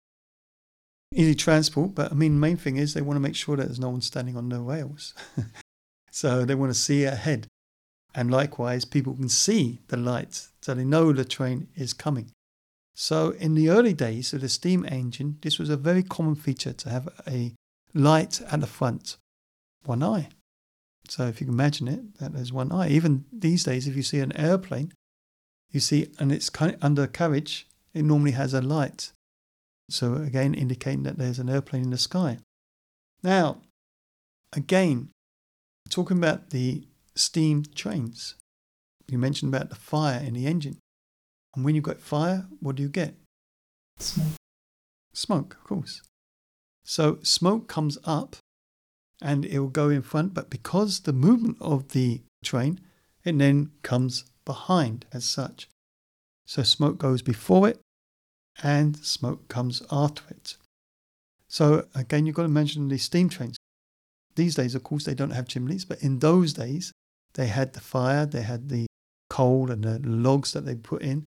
[1.13, 3.79] Easy transport, but I mean, main thing is they want to make sure that there's
[3.79, 5.13] no one standing on the rails.
[6.11, 7.47] so they want to see ahead.
[8.13, 12.31] And likewise, people can see the light, so they know the train is coming.
[12.93, 16.73] So, in the early days of the steam engine, this was a very common feature
[16.73, 17.53] to have a
[17.93, 19.17] light at the front,
[19.85, 20.29] one eye.
[21.07, 22.89] So, if you can imagine it, that there's one eye.
[22.89, 24.91] Even these days, if you see an airplane,
[25.71, 29.13] you see, and it's kind of under carriage, it normally has a light.
[29.89, 32.39] So, again, indicating that there's an airplane in the sky.
[33.23, 33.61] Now,
[34.53, 35.09] again,
[35.89, 38.35] talking about the steam trains.
[39.07, 40.77] You mentioned about the fire in the engine.
[41.55, 43.15] And when you've got fire, what do you get?
[43.99, 44.37] Smoke.
[45.13, 46.01] Smoke, of course.
[46.83, 48.37] So smoke comes up
[49.21, 52.79] and it will go in front, but because the movement of the train,
[53.23, 55.67] it then comes behind as such.
[56.45, 57.79] So smoke goes before it
[58.63, 60.57] and smoke comes after it.
[61.47, 63.57] So again, you've got to mention the steam trains.
[64.35, 66.91] These days, of course, they don't have chimneys, but in those days,
[67.33, 68.87] they had the fire, they had the
[69.41, 71.25] coal and the logs that they put in,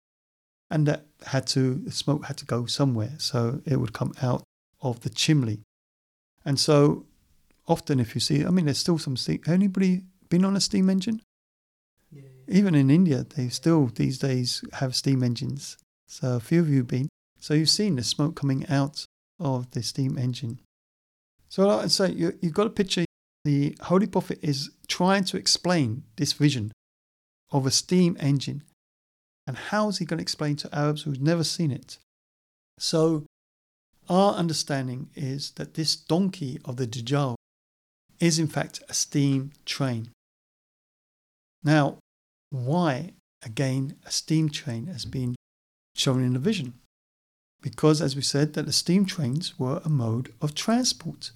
[0.71, 4.43] and that had to the smoke had to go somewhere, so it would come out
[4.81, 5.59] of the chimney.
[6.45, 7.07] And so,
[7.67, 9.41] often, if you see, I mean, there's still some steam.
[9.47, 11.21] Anybody been on a steam engine?
[12.49, 14.49] Even in India, they still these days
[14.81, 15.79] have steam engines.
[16.07, 17.09] So a few of you have been.
[17.41, 19.07] So you've seen the smoke coming out
[19.39, 20.59] of the steam engine.
[21.49, 23.05] So like I say, you, you've got a picture
[23.45, 26.73] the Holy Prophet is trying to explain this vision
[27.53, 28.63] of a steam engine.
[29.47, 31.99] And how is he going to explain to Arabs who've never seen it?
[32.79, 33.25] So
[34.09, 37.35] our understanding is that this donkey of the Dajjal
[38.21, 40.11] is in fact a steam train.
[41.63, 41.99] Now,
[42.51, 43.13] why
[43.45, 45.35] again a steam train has been
[45.95, 46.75] shown in the vision?
[47.61, 51.31] Because, as we said, that the steam trains were a mode of transport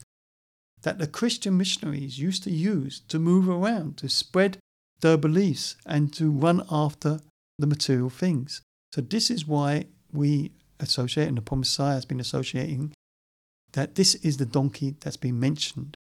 [0.82, 4.58] that the Christian missionaries used to use to move around, to spread
[5.00, 7.20] their beliefs, and to run after
[7.58, 8.62] the material things.
[8.92, 12.92] So, this is why we associate, and the Promised Messiah has been associating,
[13.72, 15.96] that this is the donkey that's been mentioned.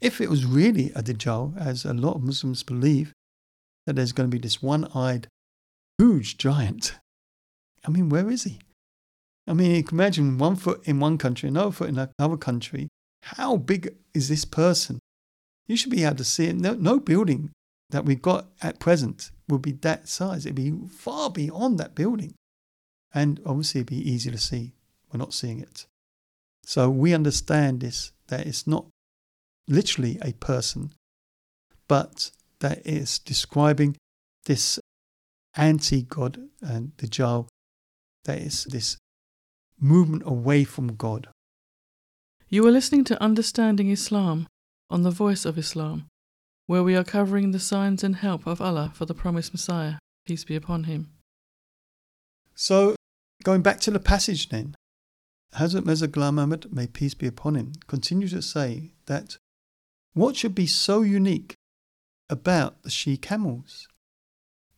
[0.00, 3.12] If it was really a Dajjal, as a lot of Muslims believe,
[3.86, 5.28] that there's going to be this one eyed,
[5.98, 6.98] huge giant.
[7.86, 8.58] I mean, where is he?
[9.46, 12.88] I mean, you can imagine one foot in one country, another foot in another country.
[13.22, 14.98] How big is this person?
[15.68, 16.56] You should be able to see it.
[16.56, 17.50] No, no building
[17.90, 20.44] that we've got at present would be that size.
[20.44, 22.34] It'd be far beyond that building.
[23.14, 24.72] And obviously, it'd be easy to see.
[25.12, 25.86] We're not seeing it.
[26.64, 28.86] So we understand this that it's not
[29.68, 30.90] literally a person,
[31.86, 33.96] but that it's describing
[34.46, 34.80] this
[35.56, 37.46] anti God and the Dajjal,
[38.24, 38.96] that is this
[39.80, 41.28] movement away from God.
[42.48, 44.46] You are listening to Understanding Islam
[44.90, 46.06] on the Voice of Islam,
[46.66, 49.94] where we are covering the signs and help of Allah for the promised Messiah,
[50.26, 51.10] peace be upon him.
[52.54, 52.96] So,
[53.44, 54.74] going back to the passage then,
[55.54, 59.38] Hazrat Mirza Ghulam Ahmad, may peace be upon him, continues to say that
[60.14, 61.54] what should be so unique
[62.28, 63.86] about the she camels?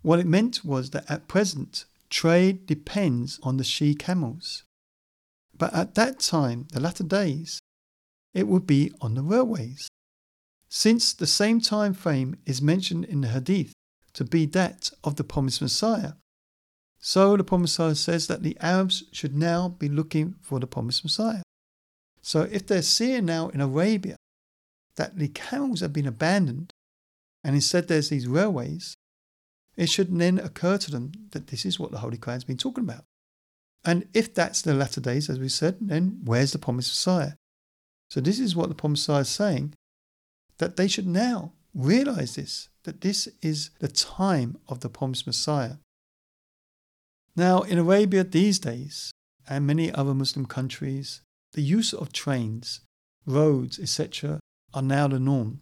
[0.02, 4.64] What it meant was that at present, trade depends on the she camels.
[5.56, 7.60] But at that time, the latter days,
[8.34, 9.88] it would be on the railways.
[10.68, 13.72] Since the same time frame is mentioned in the Hadith
[14.12, 16.12] to be that of the promised Messiah,
[17.00, 21.04] so the promised Messiah says that the Arabs should now be looking for the promised
[21.04, 21.42] Messiah.
[22.20, 24.16] So if they're seeing now in Arabia
[24.96, 26.72] that the camels have been abandoned
[27.44, 28.94] and instead there's these railways,
[29.76, 32.84] it should then occur to them that this is what the Holy Quran's been talking
[32.84, 33.04] about.
[33.84, 37.34] And if that's the latter days, as we said, then where's the promised Messiah?
[38.10, 39.74] So this is what the promised Messiah is saying,
[40.58, 45.76] that they should now realize this, that this is the time of the promised Messiah.
[47.36, 49.12] Now, in Arabia these days,
[49.48, 52.80] and many other Muslim countries, the use of trains,
[53.26, 54.40] roads, etc.,
[54.74, 55.60] are now the norm,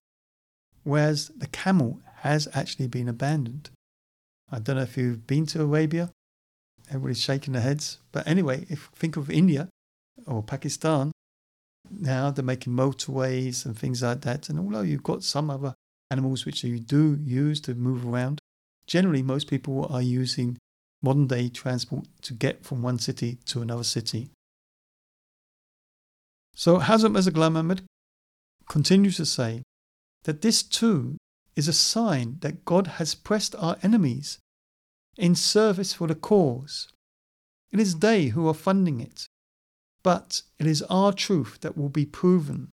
[0.82, 3.70] whereas the camel has actually been abandoned.
[4.50, 6.10] I don't know if you've been to Arabia,
[6.88, 7.98] everybody's shaking their heads.
[8.12, 9.68] But anyway, if think of India
[10.26, 11.12] or Pakistan,
[11.90, 14.48] now they're making motorways and things like that.
[14.48, 15.74] And although you've got some other
[16.10, 18.40] animals which you do use to move around,
[18.86, 20.58] generally most people are using
[21.02, 24.30] modern day transport to get from one city to another city.
[26.54, 27.82] So Hazrat Mirza Ghulam Ahmad
[28.68, 29.62] continues to say
[30.24, 31.16] that this too
[31.54, 34.38] is a sign that God has pressed our enemies
[35.16, 36.88] in service for the cause.
[37.72, 39.26] It is they who are funding it,
[40.06, 42.70] but it is our truth that will be proven.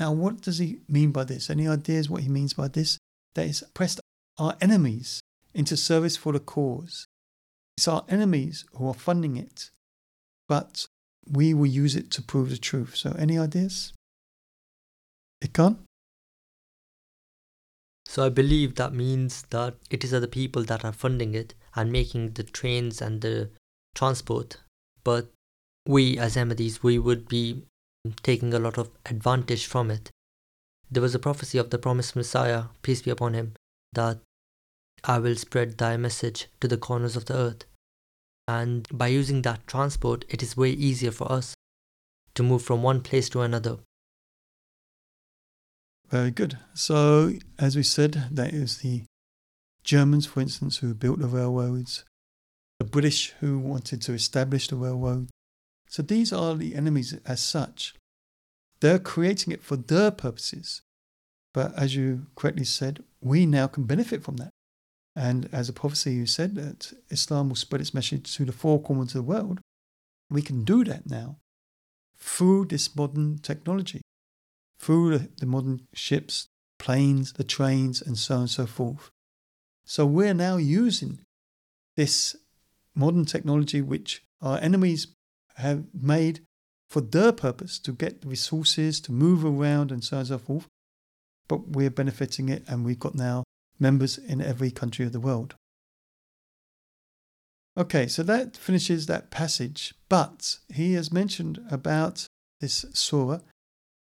[0.00, 1.48] Now, what does he mean by this?
[1.48, 2.98] Any ideas what he means by this?
[3.36, 4.00] That is pressed
[4.38, 5.20] our enemies
[5.54, 7.06] into service for the cause.
[7.76, 9.70] It's our enemies who are funding it,
[10.48, 10.86] but
[11.30, 12.96] we will use it to prove the truth.
[12.96, 13.92] So, any ideas?
[15.44, 15.76] Ikan?
[18.04, 21.92] So I believe that means that it is other people that are funding it and
[21.92, 23.50] making the trains and the
[23.94, 24.56] transport.
[25.04, 25.30] But
[25.88, 27.62] we as Ahmadis, we would be
[28.22, 30.10] taking a lot of advantage from it.
[30.90, 33.54] There was a prophecy of the promised Messiah, peace be upon him,
[33.94, 34.18] that
[35.02, 37.64] I will spread thy message to the corners of the earth.
[38.46, 41.54] And by using that transport, it is way easier for us
[42.34, 43.78] to move from one place to another.
[46.10, 46.58] Very good.
[46.74, 49.04] So, as we said, that is the
[49.84, 52.04] Germans, for instance, who built the railroads,
[52.78, 55.28] the British who wanted to establish the railroad.
[55.88, 57.94] So these are the enemies as such.
[58.80, 60.82] They're creating it for their purposes.
[61.52, 64.50] But as you correctly said, we now can benefit from that.
[65.16, 68.80] And as a prophecy you said that Islam will spread its message to the four
[68.80, 69.60] corners of the world,
[70.30, 71.38] we can do that now
[72.16, 74.02] through this modern technology,
[74.78, 76.46] through the, modern ships,
[76.78, 79.10] planes, the trains, and so on and so forth.
[79.84, 81.20] So we're now using
[81.96, 82.36] this
[82.94, 85.08] modern technology which our enemies
[85.58, 86.40] have made
[86.90, 90.66] for their purpose to get resources, to move around, and so on and so forth.
[91.48, 93.44] But we're benefiting it, and we've got now
[93.78, 95.54] members in every country of the world.
[97.76, 102.26] Okay, so that finishes that passage, but he has mentioned about
[102.60, 103.38] this surah,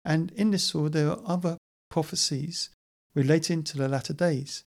[0.05, 1.57] and in this surah there are other
[1.89, 2.69] prophecies
[3.15, 4.63] relating to the latter days.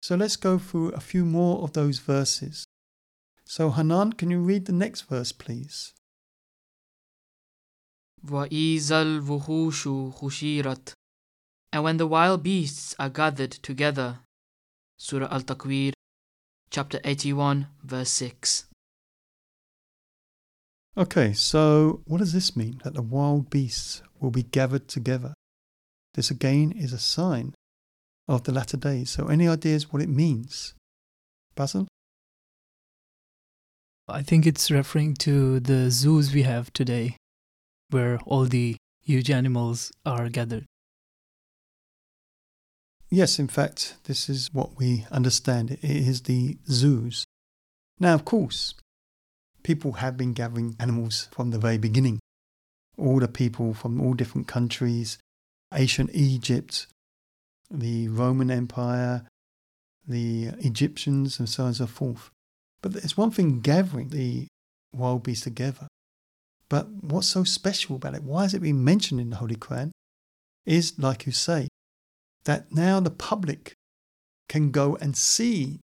[0.00, 2.64] So let's go through a few more of those verses.
[3.46, 5.92] So, Hanan, can you read the next verse, please?
[11.72, 14.20] And when the wild beasts are gathered together.
[14.96, 15.92] Surah Al Takwir,
[16.70, 18.66] chapter 81, verse 6.
[20.96, 25.34] Okay, so what does this mean that the wild beasts will be gathered together?
[26.14, 27.54] This again is a sign
[28.28, 29.10] of the latter days.
[29.10, 30.74] So, any ideas what it means?
[31.56, 31.88] Basil?
[34.06, 37.16] I think it's referring to the zoos we have today,
[37.88, 40.66] where all the huge animals are gathered.
[43.10, 45.70] Yes, in fact, this is what we understand.
[45.70, 47.24] It is the zoos.
[47.98, 48.74] Now, of course,
[49.62, 52.18] people have been gathering animals from the very beginning.
[52.98, 55.16] All the people from all different countries,
[55.72, 56.88] ancient Egypt,
[57.70, 59.26] the Roman Empire,
[60.06, 62.30] the Egyptians, and so on and so forth.
[62.84, 64.46] But it's one thing gathering the
[64.92, 65.88] wild beasts together.
[66.68, 68.22] But what's so special about it?
[68.22, 69.90] Why has it been mentioned in the Holy Quran?
[70.66, 71.68] Is, like you say,
[72.44, 73.72] that now the public
[74.50, 75.80] can go and see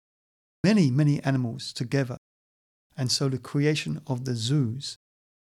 [0.62, 2.16] many, many animals together.
[2.96, 4.94] And so the creation of the zoos.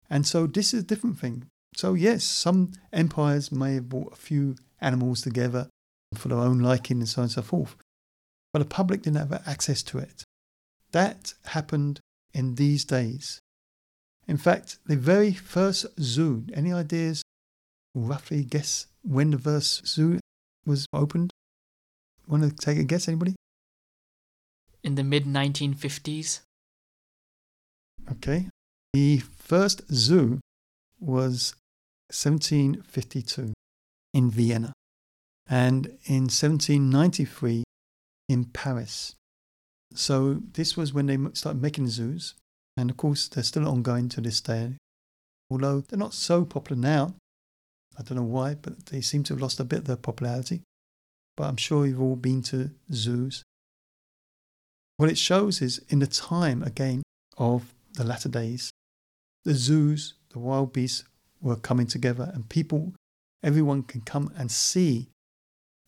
[0.08, 1.46] And so this is a different thing.
[1.74, 5.68] So, yes, some empires may have brought a few animals together
[6.14, 7.74] for their own liking and so on and so forth.
[8.52, 10.22] But the public didn't have access to it.
[10.92, 12.00] That happened
[12.34, 13.40] in these days.
[14.28, 17.22] In fact, the very first zoo, any ideas,
[17.94, 20.20] roughly guess when the first zoo
[20.64, 21.30] was opened?
[22.26, 23.34] Want to take a guess, anybody?
[24.82, 26.40] In the mid 1950s.
[28.10, 28.48] Okay.
[28.92, 30.40] The first zoo
[31.00, 31.54] was
[32.10, 33.52] 1752
[34.12, 34.72] in Vienna
[35.48, 37.64] and in 1793
[38.28, 39.14] in Paris.
[39.94, 42.34] So this was when they started making zoos,
[42.76, 44.76] and of course they're still ongoing to this day.
[45.50, 47.14] Although they're not so popular now,
[47.98, 50.62] I don't know why, but they seem to have lost a bit of their popularity.
[51.36, 53.42] But I'm sure you've all been to zoos.
[54.96, 57.02] What it shows is in the time again
[57.36, 58.70] of the latter days,
[59.44, 61.04] the zoos, the wild beasts
[61.40, 62.94] were coming together, and people,
[63.42, 65.08] everyone can come and see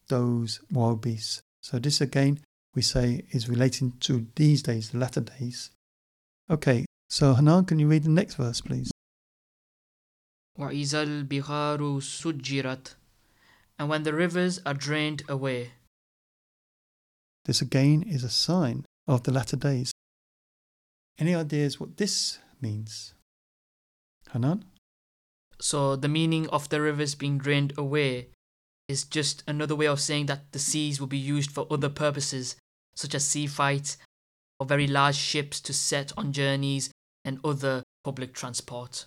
[0.09, 1.41] those wild beasts.
[1.63, 2.41] So this again
[2.76, 5.72] we say is relating to these days, the latter days.
[6.50, 8.92] Okay, so Hanan, can you read the next verse, please?
[10.58, 12.96] وَإِذَا الْبِحَارُ سُجِّرَتْ
[13.78, 15.72] And when the rivers are drained away.
[17.46, 19.92] This again is a sign of the latter days.
[21.18, 23.14] Any ideas what this means?
[24.32, 24.66] Hanan?
[25.60, 28.30] So the meaning of the rivers being drained away
[28.88, 32.56] is just another way of saying that the seas will be used for other purposes
[32.95, 33.97] such as sea fights
[34.59, 36.91] or very large ships to set on journeys
[37.25, 39.07] and other public transport.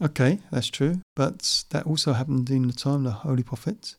[0.00, 1.00] Okay, that's true.
[1.16, 3.94] But that also happened in the time of the Holy Prophet.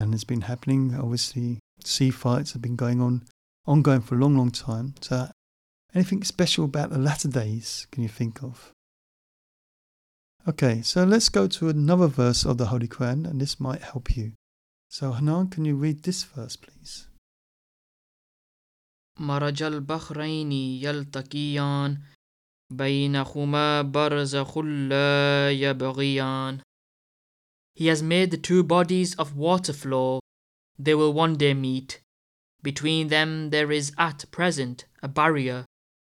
[0.00, 3.22] And it's been happening, obviously, sea fights have been going on,
[3.66, 4.94] ongoing for a long, long time.
[5.00, 5.28] So,
[5.94, 8.72] anything special about the latter days can you think of?
[10.46, 14.16] Okay, so let's go to another verse of the Holy Quran, and this might help
[14.16, 14.32] you.
[14.88, 17.07] So, Hanan, can you read this verse, please?
[19.19, 21.97] مرج البحرين يلتقيان
[22.69, 26.61] بينهما برزخ لا يبغيان
[27.75, 30.19] He has made the two bodies of water flow.
[30.77, 32.01] They will one day meet.
[32.61, 35.65] Between them there is at present a barrier.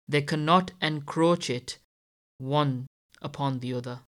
[0.07, 1.79] They cannot encroach it
[2.37, 2.87] one
[3.21, 3.99] upon the other.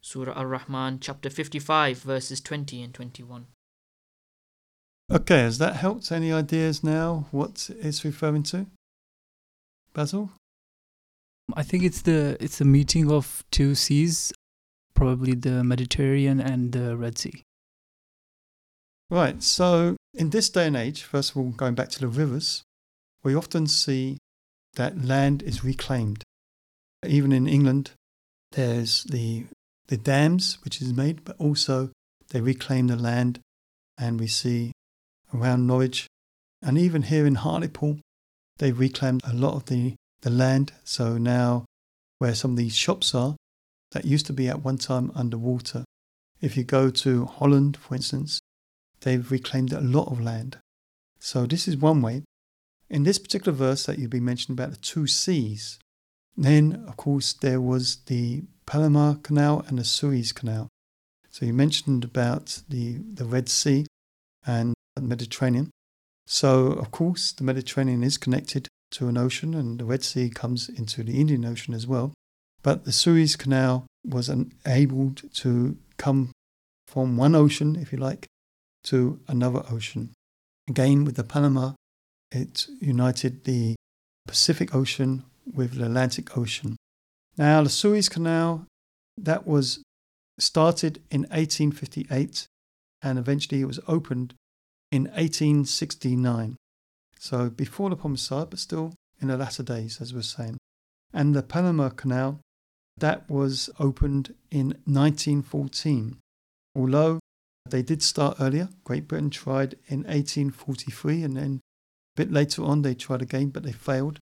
[0.00, 3.46] Surah Ar-Rahman chapter 55 verses 20 and 21.
[5.11, 6.11] Okay, has that helped?
[6.11, 8.67] Any ideas now what it's referring to?
[9.93, 10.29] Basil?
[11.55, 14.31] I think it's the it's the meeting of two seas,
[14.93, 17.41] probably the Mediterranean and the Red Sea.
[19.09, 22.61] Right, so in this day and age, first of all, going back to the rivers,
[23.23, 24.19] we often see
[24.75, 26.23] that land is reclaimed.
[27.03, 27.91] Even in England,
[28.51, 29.45] there's the,
[29.87, 31.89] the dams, which is made, but also
[32.29, 33.39] they reclaim the land.
[33.97, 34.71] And we see
[35.33, 36.07] around Norwich,
[36.61, 37.99] and even here in Hartlepool,
[38.57, 40.73] they've reclaimed a lot of the, the land.
[40.83, 41.65] So now,
[42.17, 43.35] where some of these shops are,
[43.91, 45.83] that used to be at one time underwater.
[46.41, 48.39] If you go to Holland, for instance,
[49.01, 50.57] they've reclaimed a lot of land.
[51.19, 52.23] So this is one way.
[52.89, 55.79] In this particular verse that you've been mentioning about the two seas,
[56.37, 60.69] then of course there was the Panama Canal and the Suez Canal.
[61.29, 63.85] So you mentioned about the, the Red Sea
[64.45, 65.69] and the Mediterranean.
[66.27, 70.69] So of course the Mediterranean is connected to an ocean and the Red Sea comes
[70.69, 72.13] into the Indian Ocean as well.
[72.61, 76.31] But the Suez Canal was enabled to come
[76.87, 78.25] from one ocean, if you like,
[78.85, 80.13] to another ocean.
[80.67, 81.73] Again, with the Panama,
[82.31, 83.75] it united the
[84.27, 86.75] Pacific Ocean with the Atlantic Ocean.
[87.37, 88.65] Now, the Suez Canal,
[89.17, 89.81] that was
[90.39, 92.47] started in 1858
[93.01, 94.33] and eventually it was opened
[94.91, 96.55] in 1869.
[97.19, 100.57] So before the Promised Messiah, but still in the latter days, as we we're saying.
[101.13, 102.39] And the Panama Canal,
[102.97, 106.17] that was opened in 1914.
[106.75, 107.19] Although
[107.69, 111.59] they did start earlier, Great Britain tried in 1843 and then
[112.15, 114.19] a bit later on they tried again, but they failed.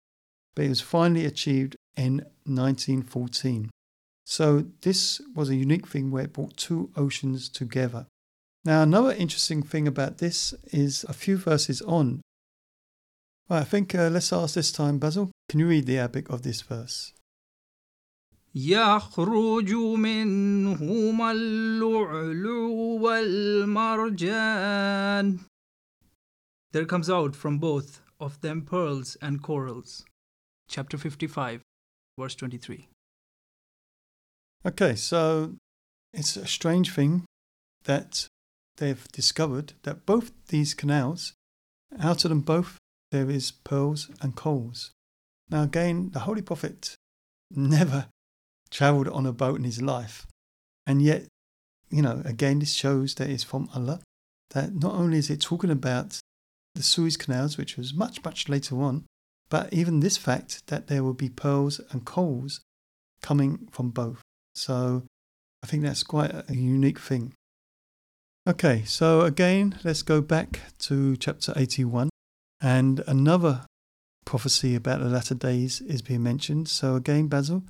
[0.55, 3.69] But it was finally achieved in 1914.
[4.25, 8.07] So this was a unique thing where it brought two oceans together.
[8.66, 12.20] Now, another interesting thing about this is a few verses on.
[13.50, 15.30] Right, I think uh, let's ask this time, Basil.
[15.48, 17.12] Can you read the Arabic of this verse?
[18.54, 24.38] يخرج منهما اللؤلؤ والمرجان
[26.72, 30.04] There comes out from both of them pearls and corals.
[30.68, 31.60] Chapter 55,
[32.18, 32.88] verse 23.
[34.64, 35.56] Okay, so
[36.14, 37.24] it's a strange thing
[37.84, 38.28] that
[38.77, 41.33] they've discovered that both these canals,
[41.99, 42.77] out of them both,
[43.11, 44.91] there is pearls and coals.
[45.49, 46.95] Now, again, the Holy Prophet
[47.51, 48.07] never
[48.69, 50.27] traveled on a boat in his life.
[50.85, 51.25] And yet,
[51.89, 54.01] you know, again, this shows that it's from Allah.
[54.51, 56.19] That not only is it talking about
[56.75, 59.05] the Suez Canals, which was much, much later on,
[59.49, 62.61] but even this fact that there will be pearls and coals
[63.21, 64.21] coming from both.
[64.55, 65.03] So
[65.63, 67.33] I think that's quite a unique thing.
[68.48, 72.10] Okay, so again, let's go back to chapter 81.
[72.60, 73.66] And another
[74.24, 76.68] prophecy about the latter days is being mentioned.
[76.68, 77.62] So again, Basil,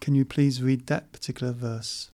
[0.00, 2.10] can you please read that particular verse?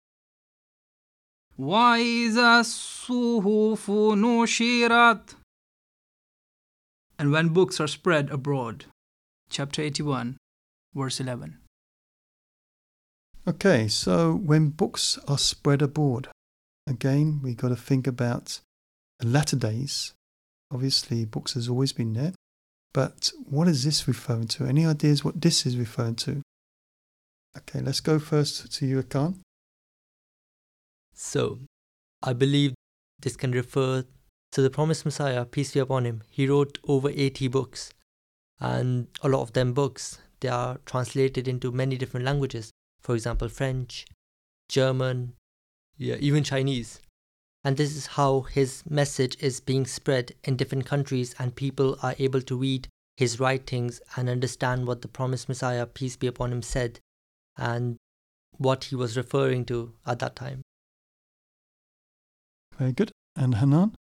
[1.58, 5.36] وإذا الصحف نشرت
[7.18, 8.86] And when books are spread abroad.
[9.50, 10.36] Chapter 81,
[10.94, 11.60] verse 11.
[13.48, 16.28] Okay, so when books are spread abroad,
[16.91, 18.61] again, we got to think about
[19.19, 20.13] the latter days.
[20.73, 22.33] Obviously, books has always been there,
[22.93, 24.67] but what is this referring to?
[24.67, 26.43] Any ideas what this is referring to?
[27.57, 29.39] Okay, let's go first to you, Ikan.
[31.15, 31.61] So,
[32.23, 32.75] I believe
[33.21, 34.05] this can refer
[34.53, 36.23] to the promised Messiah, peace be upon him.
[36.31, 37.93] He wrote over 80 books,
[38.61, 42.71] and a lot of them books they are translated into many different languages.
[43.01, 44.07] For example, French,
[44.69, 45.35] German,
[46.01, 47.01] yeah, even Chinese.
[47.63, 52.15] And this is how his message is being spread in different countries, and people are
[52.19, 52.89] able to read
[53.19, 57.01] his writings and understand what the promised Messiah, peace be upon him, said
[57.59, 57.99] and
[58.57, 60.63] what he was referring to at that time.
[62.79, 63.13] Very good.
[63.37, 63.95] And Hanan?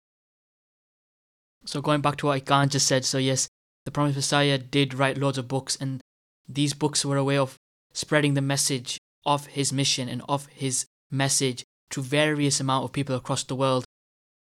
[1.67, 3.49] So going back to what Ikan just said, so yes,
[3.85, 6.01] the Promised Messiah did write loads of books, and
[6.49, 7.57] these books were a way of
[7.93, 13.17] spreading the message of his mission and of his message to various amount of people
[13.17, 13.85] across the world.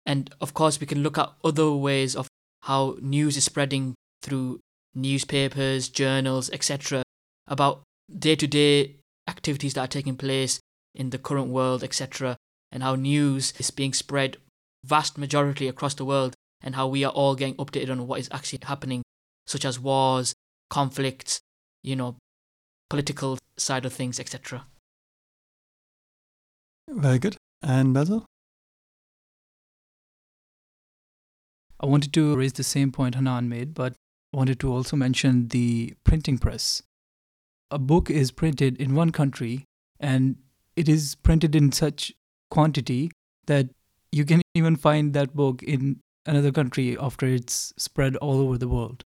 [0.06, 2.28] And of course, we can look at other ways of
[2.64, 4.60] how news is spreading through
[4.96, 7.04] newspapers, journals, etc.,
[7.48, 7.84] about
[8.18, 8.96] day to day
[9.28, 10.60] activities that are taking place
[10.96, 12.36] in the current world, etc.,
[12.72, 14.38] and how news is being spread
[14.86, 18.30] vast majority across the world, and how we are all getting updated on what is
[18.32, 19.02] actually happening,
[19.48, 20.34] such as wars,
[20.70, 21.40] conflicts,
[21.84, 22.16] you know,
[22.90, 24.66] political side of things, etc.
[26.92, 27.38] Very good.
[27.62, 28.26] And Basil?
[31.80, 33.94] I wanted to raise the same point Hanan made, but
[34.34, 36.82] I wanted to also mention the printing press.
[37.72, 39.66] A book is printed in one country
[40.00, 40.38] and
[40.76, 42.12] it is printed in such
[42.50, 43.12] quantity
[43.46, 43.70] that
[44.12, 48.68] you can even find that book in another country after it's spread all over the
[48.68, 49.04] world.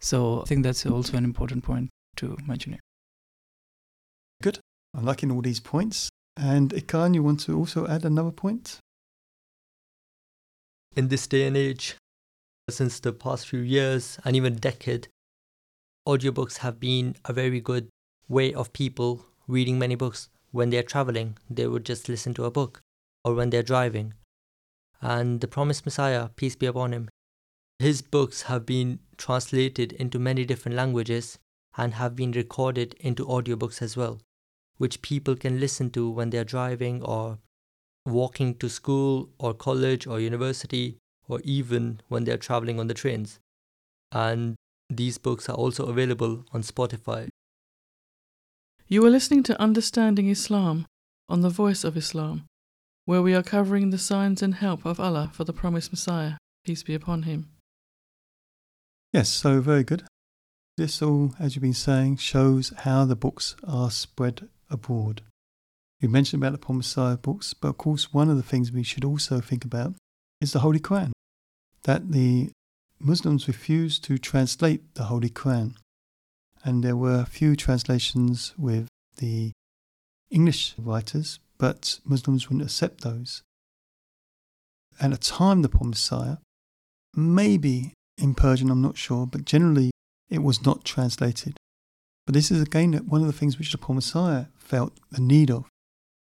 [0.00, 2.80] So I think that's also an important point to mention here.
[4.42, 4.58] Good.
[4.94, 6.10] I'm liking all these points.
[6.36, 8.78] And Ikan, you want to also add another point?
[10.96, 11.96] In this day and age,
[12.68, 15.08] since the past few years and even decade,
[16.06, 17.88] audiobooks have been a very good
[18.28, 20.28] way of people reading many books.
[20.50, 22.80] When they're traveling, they would just listen to a book,
[23.24, 24.14] or when they're driving.
[25.02, 27.08] And the Promised Messiah, peace be upon him,
[27.78, 31.38] his books have been translated into many different languages
[31.76, 34.20] and have been recorded into audiobooks as well,
[34.78, 37.38] which people can listen to when they're driving or
[38.06, 40.98] walking to school or college or university
[41.28, 43.38] or even when they're traveling on the trains.
[44.12, 44.56] And
[44.90, 47.28] these books are also available on Spotify.
[48.86, 50.86] You are listening to Understanding Islam
[51.28, 52.44] on the Voice of Islam,
[53.06, 56.82] where we are covering the signs and help of Allah for the promised Messiah, peace
[56.82, 57.48] be upon him.
[59.12, 60.04] Yes, so very good.
[60.76, 65.22] This all, as you've been saying, shows how the books are spread abroad.
[66.00, 69.04] You mentioned about the Messiah books, but of course, one of the things we should
[69.04, 69.94] also think about
[70.40, 71.12] is the Holy Quran.
[71.84, 72.50] That the
[73.00, 75.76] Muslims refused to translate the Holy Quran.
[76.62, 79.52] And there were a few translations with the
[80.30, 83.42] English writers, but Muslims wouldn't accept those.
[85.00, 86.36] At the time, the Promised Messiah,
[87.14, 89.90] maybe in Persian, I'm not sure, but generally
[90.30, 91.56] it was not translated.
[92.26, 95.50] But this is again one of the things which the Promised Messiah felt the need
[95.50, 95.66] of,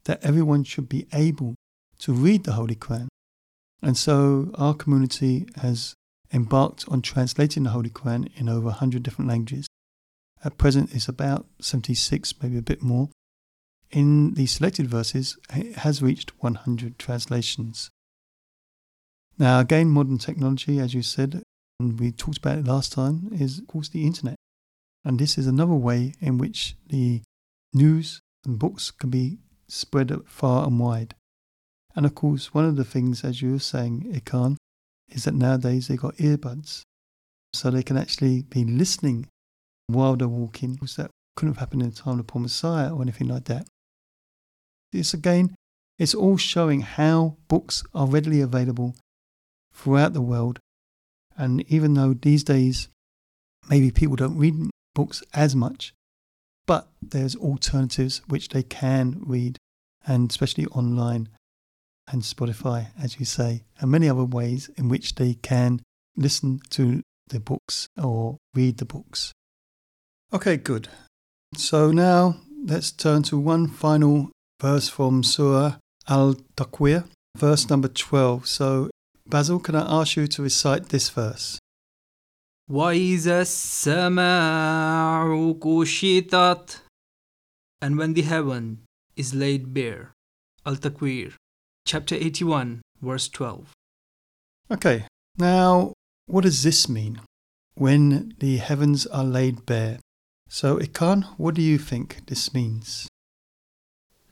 [0.06, 1.56] that everyone should be able
[2.00, 3.08] to read the Holy Quran.
[3.82, 5.94] And so our community has
[6.34, 9.68] embarked on translating the Holy Quran in over 100 different languages.
[10.44, 13.10] At present, it's about 76, maybe a bit more.
[13.92, 17.90] In the selected verses, it has reached 100 translations.
[19.38, 21.44] Now, again, modern technology, as you said,
[21.80, 24.36] and we talked about it last time, is of course the internet.
[25.06, 27.22] And this is another way in which the
[27.74, 29.38] news and books can be
[29.68, 31.14] spread far and wide.
[31.95, 34.58] And of course, one of the things, as you were saying, Ikan,
[35.10, 36.82] is that nowadays they've got earbuds.
[37.53, 39.28] So they can actually be listening
[39.88, 43.01] while they're walking, which that couldn't have happened in the time of Paul Messiah or
[43.01, 43.68] anything like that.
[44.91, 45.56] This again,
[45.99, 48.95] it's all showing how books are readily available
[49.74, 50.60] throughout the world
[51.38, 52.88] and even though these days
[53.70, 54.56] maybe people don't read
[54.96, 55.93] books as much,
[56.66, 59.58] but there's alternatives which they can read,
[60.08, 61.30] and especially online
[62.12, 65.82] and Spotify, as you say, and many other ways in which they can
[66.18, 69.32] listen to the books or read the books.
[70.34, 70.88] Okay, good.
[71.56, 74.32] So now let's turn to one final
[74.62, 75.78] verse from Surah
[76.08, 77.06] Al Takwir,
[77.38, 78.48] verse number 12.
[78.48, 78.89] So
[79.28, 81.60] Basil, can I ask you to recite this verse?
[82.71, 86.81] وإذا السماء كشطت
[87.83, 88.85] And when the heaven
[89.16, 90.12] is laid bare.
[90.66, 91.35] Al-Takwir,
[91.87, 93.73] chapter 81, verse 12.
[94.71, 95.05] Okay,
[95.39, 95.93] now
[96.27, 97.21] what does this mean?
[97.75, 99.99] When the heavens are laid bare.
[100.49, 103.09] So, Ikan, what do you think this means?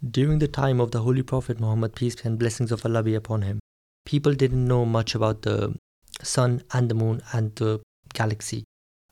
[0.02, 3.42] During the time of the Holy Prophet Muhammad, peace and blessings of Allah be upon
[3.42, 3.58] him,
[4.04, 5.74] people didn't know much about the
[6.22, 7.80] sun and the moon and the
[8.13, 8.63] galaxy.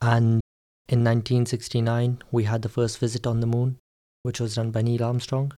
[0.01, 0.41] And
[0.87, 3.77] in 1969, we had the first visit on the moon,
[4.23, 5.53] which was done by Neil Armstrong.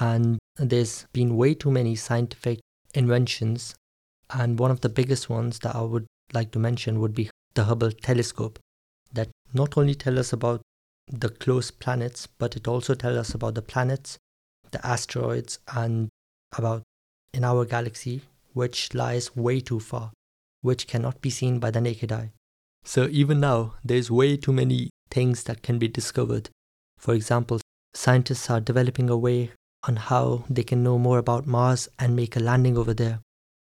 [0.00, 2.60] And there's been way too many scientific
[2.94, 3.74] inventions.
[4.30, 7.64] And one of the biggest ones that I would like to mention would be the
[7.64, 8.58] Hubble telescope,
[9.12, 10.62] that not only tell us about
[11.06, 14.16] the close planets, but it also tells us about the planets,
[14.70, 16.08] the asteroids, and
[16.56, 16.82] about
[17.34, 18.22] in our galaxy
[18.54, 20.12] which lies way too far,
[20.62, 22.30] which cannot be seen by the naked eye.
[22.84, 26.50] So even now, there's way too many things that can be discovered.
[26.98, 27.60] For example,
[27.94, 29.52] scientists are developing a way
[29.86, 33.20] on how they can know more about Mars and make a landing over there.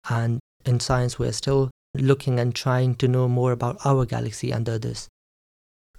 [0.09, 4.69] And in science, we're still looking and trying to know more about our galaxy and
[4.69, 5.09] others.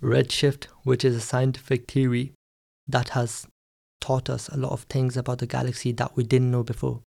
[0.01, 2.33] Redshift, which is a scientific theory
[2.87, 3.45] that has
[3.99, 7.01] taught us a lot of things about the galaxy that we didn't know before.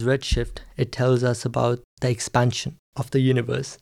[0.00, 3.78] Redshift, it tells us about the expansion of the universe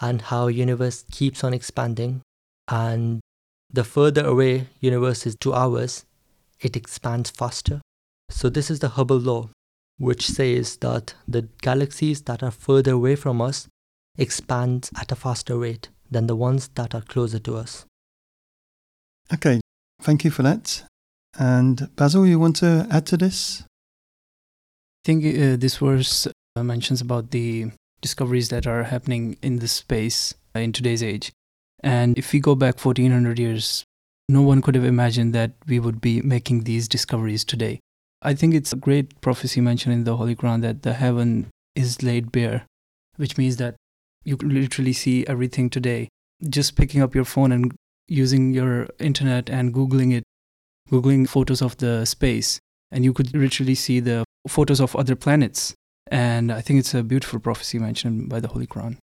[0.00, 2.22] and how universe keeps on expanding
[2.68, 3.20] and
[3.72, 6.04] the further away universe is to ours,
[6.60, 7.80] it expands faster.
[8.30, 9.50] So this is the Hubble law,
[9.98, 13.68] which says that the galaxies that are further away from us,
[14.18, 17.86] expands at a faster rate than the ones that are closer to us.
[19.32, 19.60] Okay,
[20.02, 20.82] thank you for that.
[21.38, 23.62] And Basil, you want to add to this?
[23.62, 26.26] I think uh, this verse
[26.56, 27.70] uh, mentions about the
[28.00, 31.32] discoveries that are happening in this space uh, in today's age.
[31.80, 33.84] And if we go back 1400 years,
[34.28, 37.80] no one could have imagined that we would be making these discoveries today.
[38.20, 42.02] I think it's a great prophecy mentioned in the Holy Quran that the heaven is
[42.02, 42.66] laid bare,
[43.16, 43.76] which means that
[44.24, 46.08] you can literally see everything today.
[46.48, 47.74] Just picking up your phone and
[48.08, 50.24] using your internet and Googling it,
[50.90, 52.58] Googling photos of the space,
[52.90, 55.74] and you could literally see the photos of other planets.
[56.10, 58.96] And I think it's a beautiful prophecy mentioned by the Holy Quran.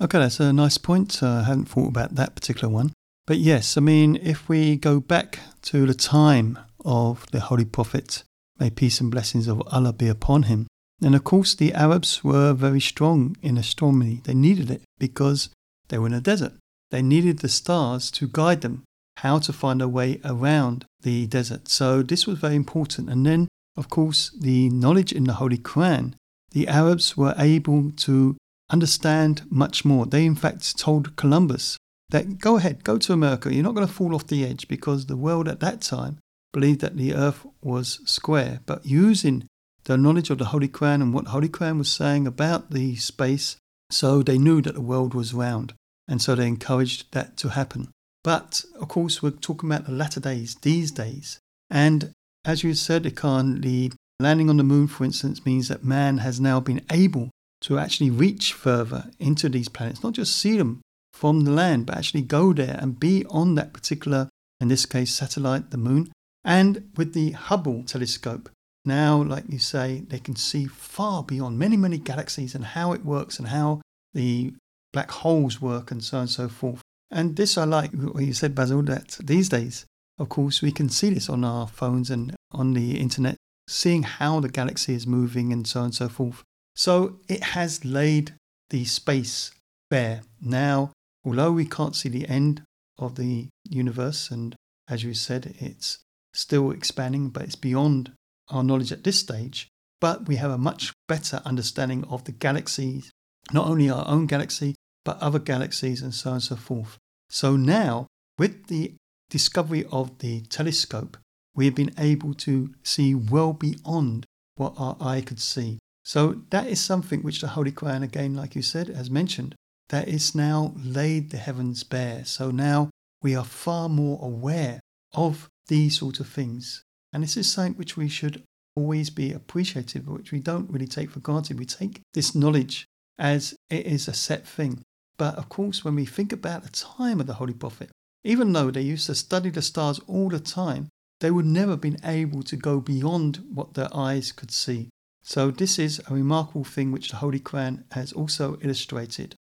[0.00, 1.22] Okay, that's a nice point.
[1.22, 2.92] Uh, I hadn't thought about that particular one.
[3.26, 8.22] But yes, I mean, if we go back to the time of the Holy Prophet,
[8.58, 10.66] may peace and blessings of Allah be upon him,
[11.02, 14.20] and of course the Arabs were very strong in astronomy.
[14.24, 15.50] They needed it because
[15.88, 16.54] they were in a desert.
[16.90, 18.84] They needed the stars to guide them
[19.18, 21.68] how to find a way around the desert.
[21.68, 23.10] So this was very important.
[23.10, 23.48] And then,
[23.78, 26.14] of course, the knowledge in the Holy Quran,
[26.50, 28.36] the Arabs were able to
[28.70, 30.04] understand much more.
[30.06, 31.76] They, in fact, told Columbus
[32.10, 33.52] that go ahead, go to America.
[33.52, 36.18] You're not going to fall off the edge because the world at that time
[36.52, 38.60] believed that the earth was square.
[38.66, 39.46] But using
[39.84, 42.96] the knowledge of the Holy Quran and what the Holy Quran was saying about the
[42.96, 43.56] space,
[43.90, 45.74] so they knew that the world was round.
[46.06, 47.88] And so they encouraged that to happen.
[48.24, 51.38] But of course, we're talking about the latter days, these days.
[51.70, 52.12] And
[52.48, 56.58] as you said, the landing on the moon, for instance, means that man has now
[56.58, 57.28] been able
[57.60, 60.80] to actually reach further into these planets, not just see them
[61.12, 64.30] from the land, but actually go there and be on that particular,
[64.62, 66.10] in this case, satellite, the moon.
[66.42, 68.48] And with the Hubble telescope,
[68.82, 73.04] now, like you say, they can see far beyond many, many galaxies and how it
[73.04, 73.82] works and how
[74.14, 74.54] the
[74.94, 76.80] black holes work and so on and so forth.
[77.10, 79.84] And this I like what you said, Basil, that these days,
[80.18, 83.36] of course, we can see this on our phones and on the internet,
[83.66, 86.42] seeing how the galaxy is moving and so on and so forth.
[86.74, 88.34] So it has laid
[88.70, 89.50] the space
[89.90, 90.22] bare.
[90.40, 90.92] Now,
[91.24, 92.62] although we can't see the end
[92.98, 94.54] of the universe, and
[94.88, 95.98] as you said, it's
[96.32, 98.12] still expanding, but it's beyond
[98.48, 99.68] our knowledge at this stage,
[100.00, 103.10] but we have a much better understanding of the galaxies,
[103.52, 104.74] not only our own galaxy,
[105.04, 106.98] but other galaxies and so on and so forth.
[107.30, 108.06] So now,
[108.38, 108.94] with the
[109.30, 111.16] discovery of the telescope,
[111.58, 115.76] we have been able to see well beyond what our eye could see.
[116.04, 119.56] So that is something which the Holy Quran, again, like you said, has mentioned,
[119.88, 122.24] that it's now laid the heavens bare.
[122.24, 122.90] So now
[123.22, 124.78] we are far more aware
[125.14, 126.84] of these sort of things.
[127.12, 128.44] And this is something which we should
[128.76, 131.58] always be appreciative of, which we don't really take for granted.
[131.58, 132.86] We take this knowledge
[133.18, 134.82] as it is a set thing.
[135.18, 137.90] But of course, when we think about the time of the Holy Prophet,
[138.22, 140.88] even though they used to study the stars all the time,
[141.20, 144.88] they would never have been able to go beyond what their eyes could see.
[145.22, 149.34] So this is a remarkable thing which the Holy Quran has also illustrated.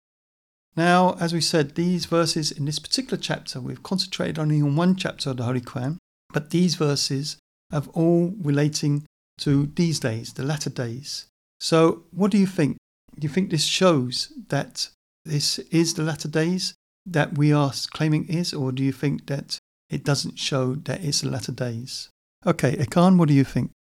[0.75, 4.95] Now, as we said, these verses in this particular chapter, we've concentrated only on one
[4.95, 5.97] chapter of the Holy Quran,
[6.33, 7.37] but these verses
[7.71, 9.05] have all relating
[9.39, 11.27] to these days, the latter days.
[11.59, 12.77] So, what do you think?
[13.17, 14.89] Do you think this shows that
[15.23, 16.73] this is the latter days
[17.05, 19.59] that we are claiming is, or do you think that
[19.95, 22.09] it doesn't show that it's the latter days?
[22.45, 23.71] Okay, Ikan, what do you think?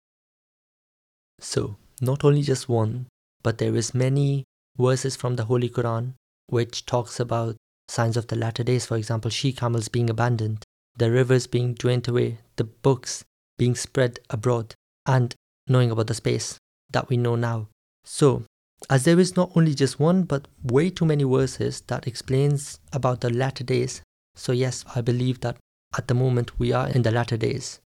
[1.39, 3.07] So, not only just one,
[3.43, 4.45] but there is many
[4.77, 6.13] verses from the Holy Quran
[6.47, 7.57] which talks about
[7.87, 10.63] signs of the latter days, for example, she camels being abandoned,
[10.97, 13.23] the rivers being drained away, the books
[13.57, 14.73] being spread abroad,
[15.05, 15.35] and
[15.67, 16.57] knowing about the space
[16.91, 17.67] that we know now.
[18.05, 18.43] So,
[18.89, 23.21] as there is not only just one but way too many verses that explains about
[23.21, 24.01] the latter days,
[24.35, 25.57] so yes, I believe that
[25.97, 27.79] at the moment we are in the latter days.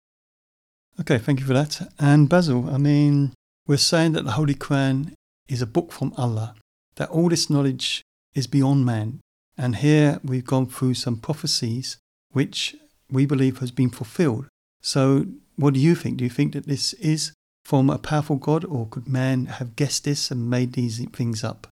[0.99, 1.91] Okay, thank you for that.
[1.97, 3.33] And Basil, I mean,
[3.67, 5.13] we're saying that the Holy Quran
[5.47, 6.55] is a book from Allah,
[6.95, 8.01] that all this knowledge
[8.35, 9.19] is beyond man.
[9.57, 11.97] And here we've gone through some prophecies
[12.31, 12.75] which
[13.11, 14.47] we believe has been fulfilled.
[14.81, 15.25] So,
[15.55, 16.17] what do you think?
[16.17, 17.33] Do you think that this is
[17.65, 21.67] from a powerful God, or could man have guessed this and made these things up?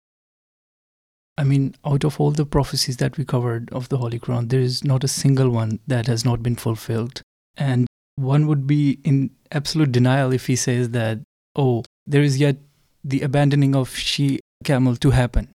[1.39, 4.61] I mean, out of all the prophecies that we covered of the Holy Quran, there
[4.61, 7.22] is not a single one that has not been fulfilled.
[7.57, 11.20] And one would be in absolute denial if he says that,
[11.57, 12.57] oh, there is yet
[13.03, 15.51] the abandoning of she camel to happen.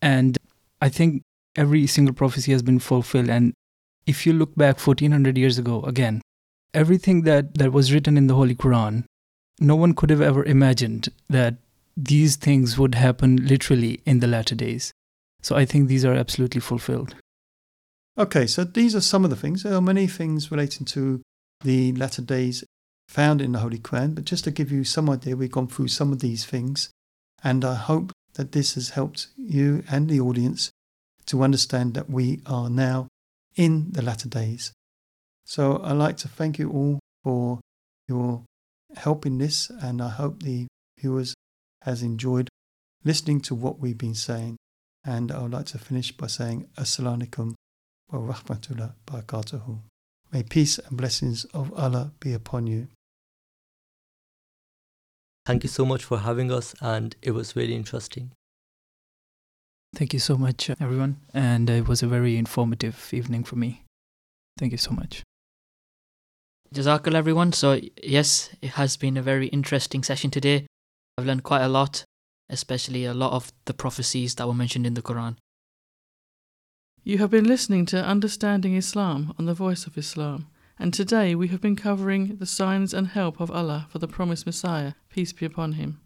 [0.00, 0.38] And
[0.80, 1.22] I think
[1.56, 3.28] every single prophecy has been fulfilled.
[3.28, 3.52] And
[4.06, 6.22] if you look back 1400 years ago, again,
[6.72, 9.04] everything that, that was written in the Holy Quran,
[9.60, 11.56] no one could have ever imagined that
[11.96, 14.92] these things would happen literally in the latter days.
[15.42, 17.14] So I think these are absolutely fulfilled.
[18.16, 19.62] Okay, so these are some of the things.
[19.62, 21.22] There are many things relating to
[21.62, 22.64] the latter days
[23.08, 25.88] found in the Holy Quran, but just to give you some idea, we've gone through
[25.88, 26.90] some of these things,
[27.42, 30.70] and I hope that this has helped you and the audience
[31.26, 33.08] to understand that we are now
[33.56, 34.72] in the latter days.
[35.44, 37.60] So I'd like to thank you all for
[38.08, 38.44] your
[38.96, 40.66] help in this, and I hope the
[40.98, 41.34] viewers
[41.82, 42.48] has enjoyed
[43.04, 44.56] listening to what we've been saying.
[45.04, 47.54] And I would like to finish by saying Assalamu alaikum
[48.10, 49.80] wa rahmatullah barakatuhu.
[50.32, 52.88] May peace and blessings of Allah be upon you.
[55.46, 58.32] Thank you so much for having us, and it was really interesting.
[59.94, 61.16] Thank you so much, uh, everyone.
[61.32, 63.84] And it was a very informative evening for me.
[64.58, 65.22] Thank you so much.
[66.74, 67.54] Jazakallah, everyone.
[67.54, 70.66] So, yes, it has been a very interesting session today.
[71.16, 72.04] I've learned quite a lot,
[72.50, 75.36] especially a lot of the prophecies that were mentioned in the Quran.
[77.02, 81.48] You have been listening to Understanding Islam on the Voice of Islam, and today we
[81.48, 85.46] have been covering the signs and help of Allah for the promised Messiah, peace be
[85.46, 86.00] upon him.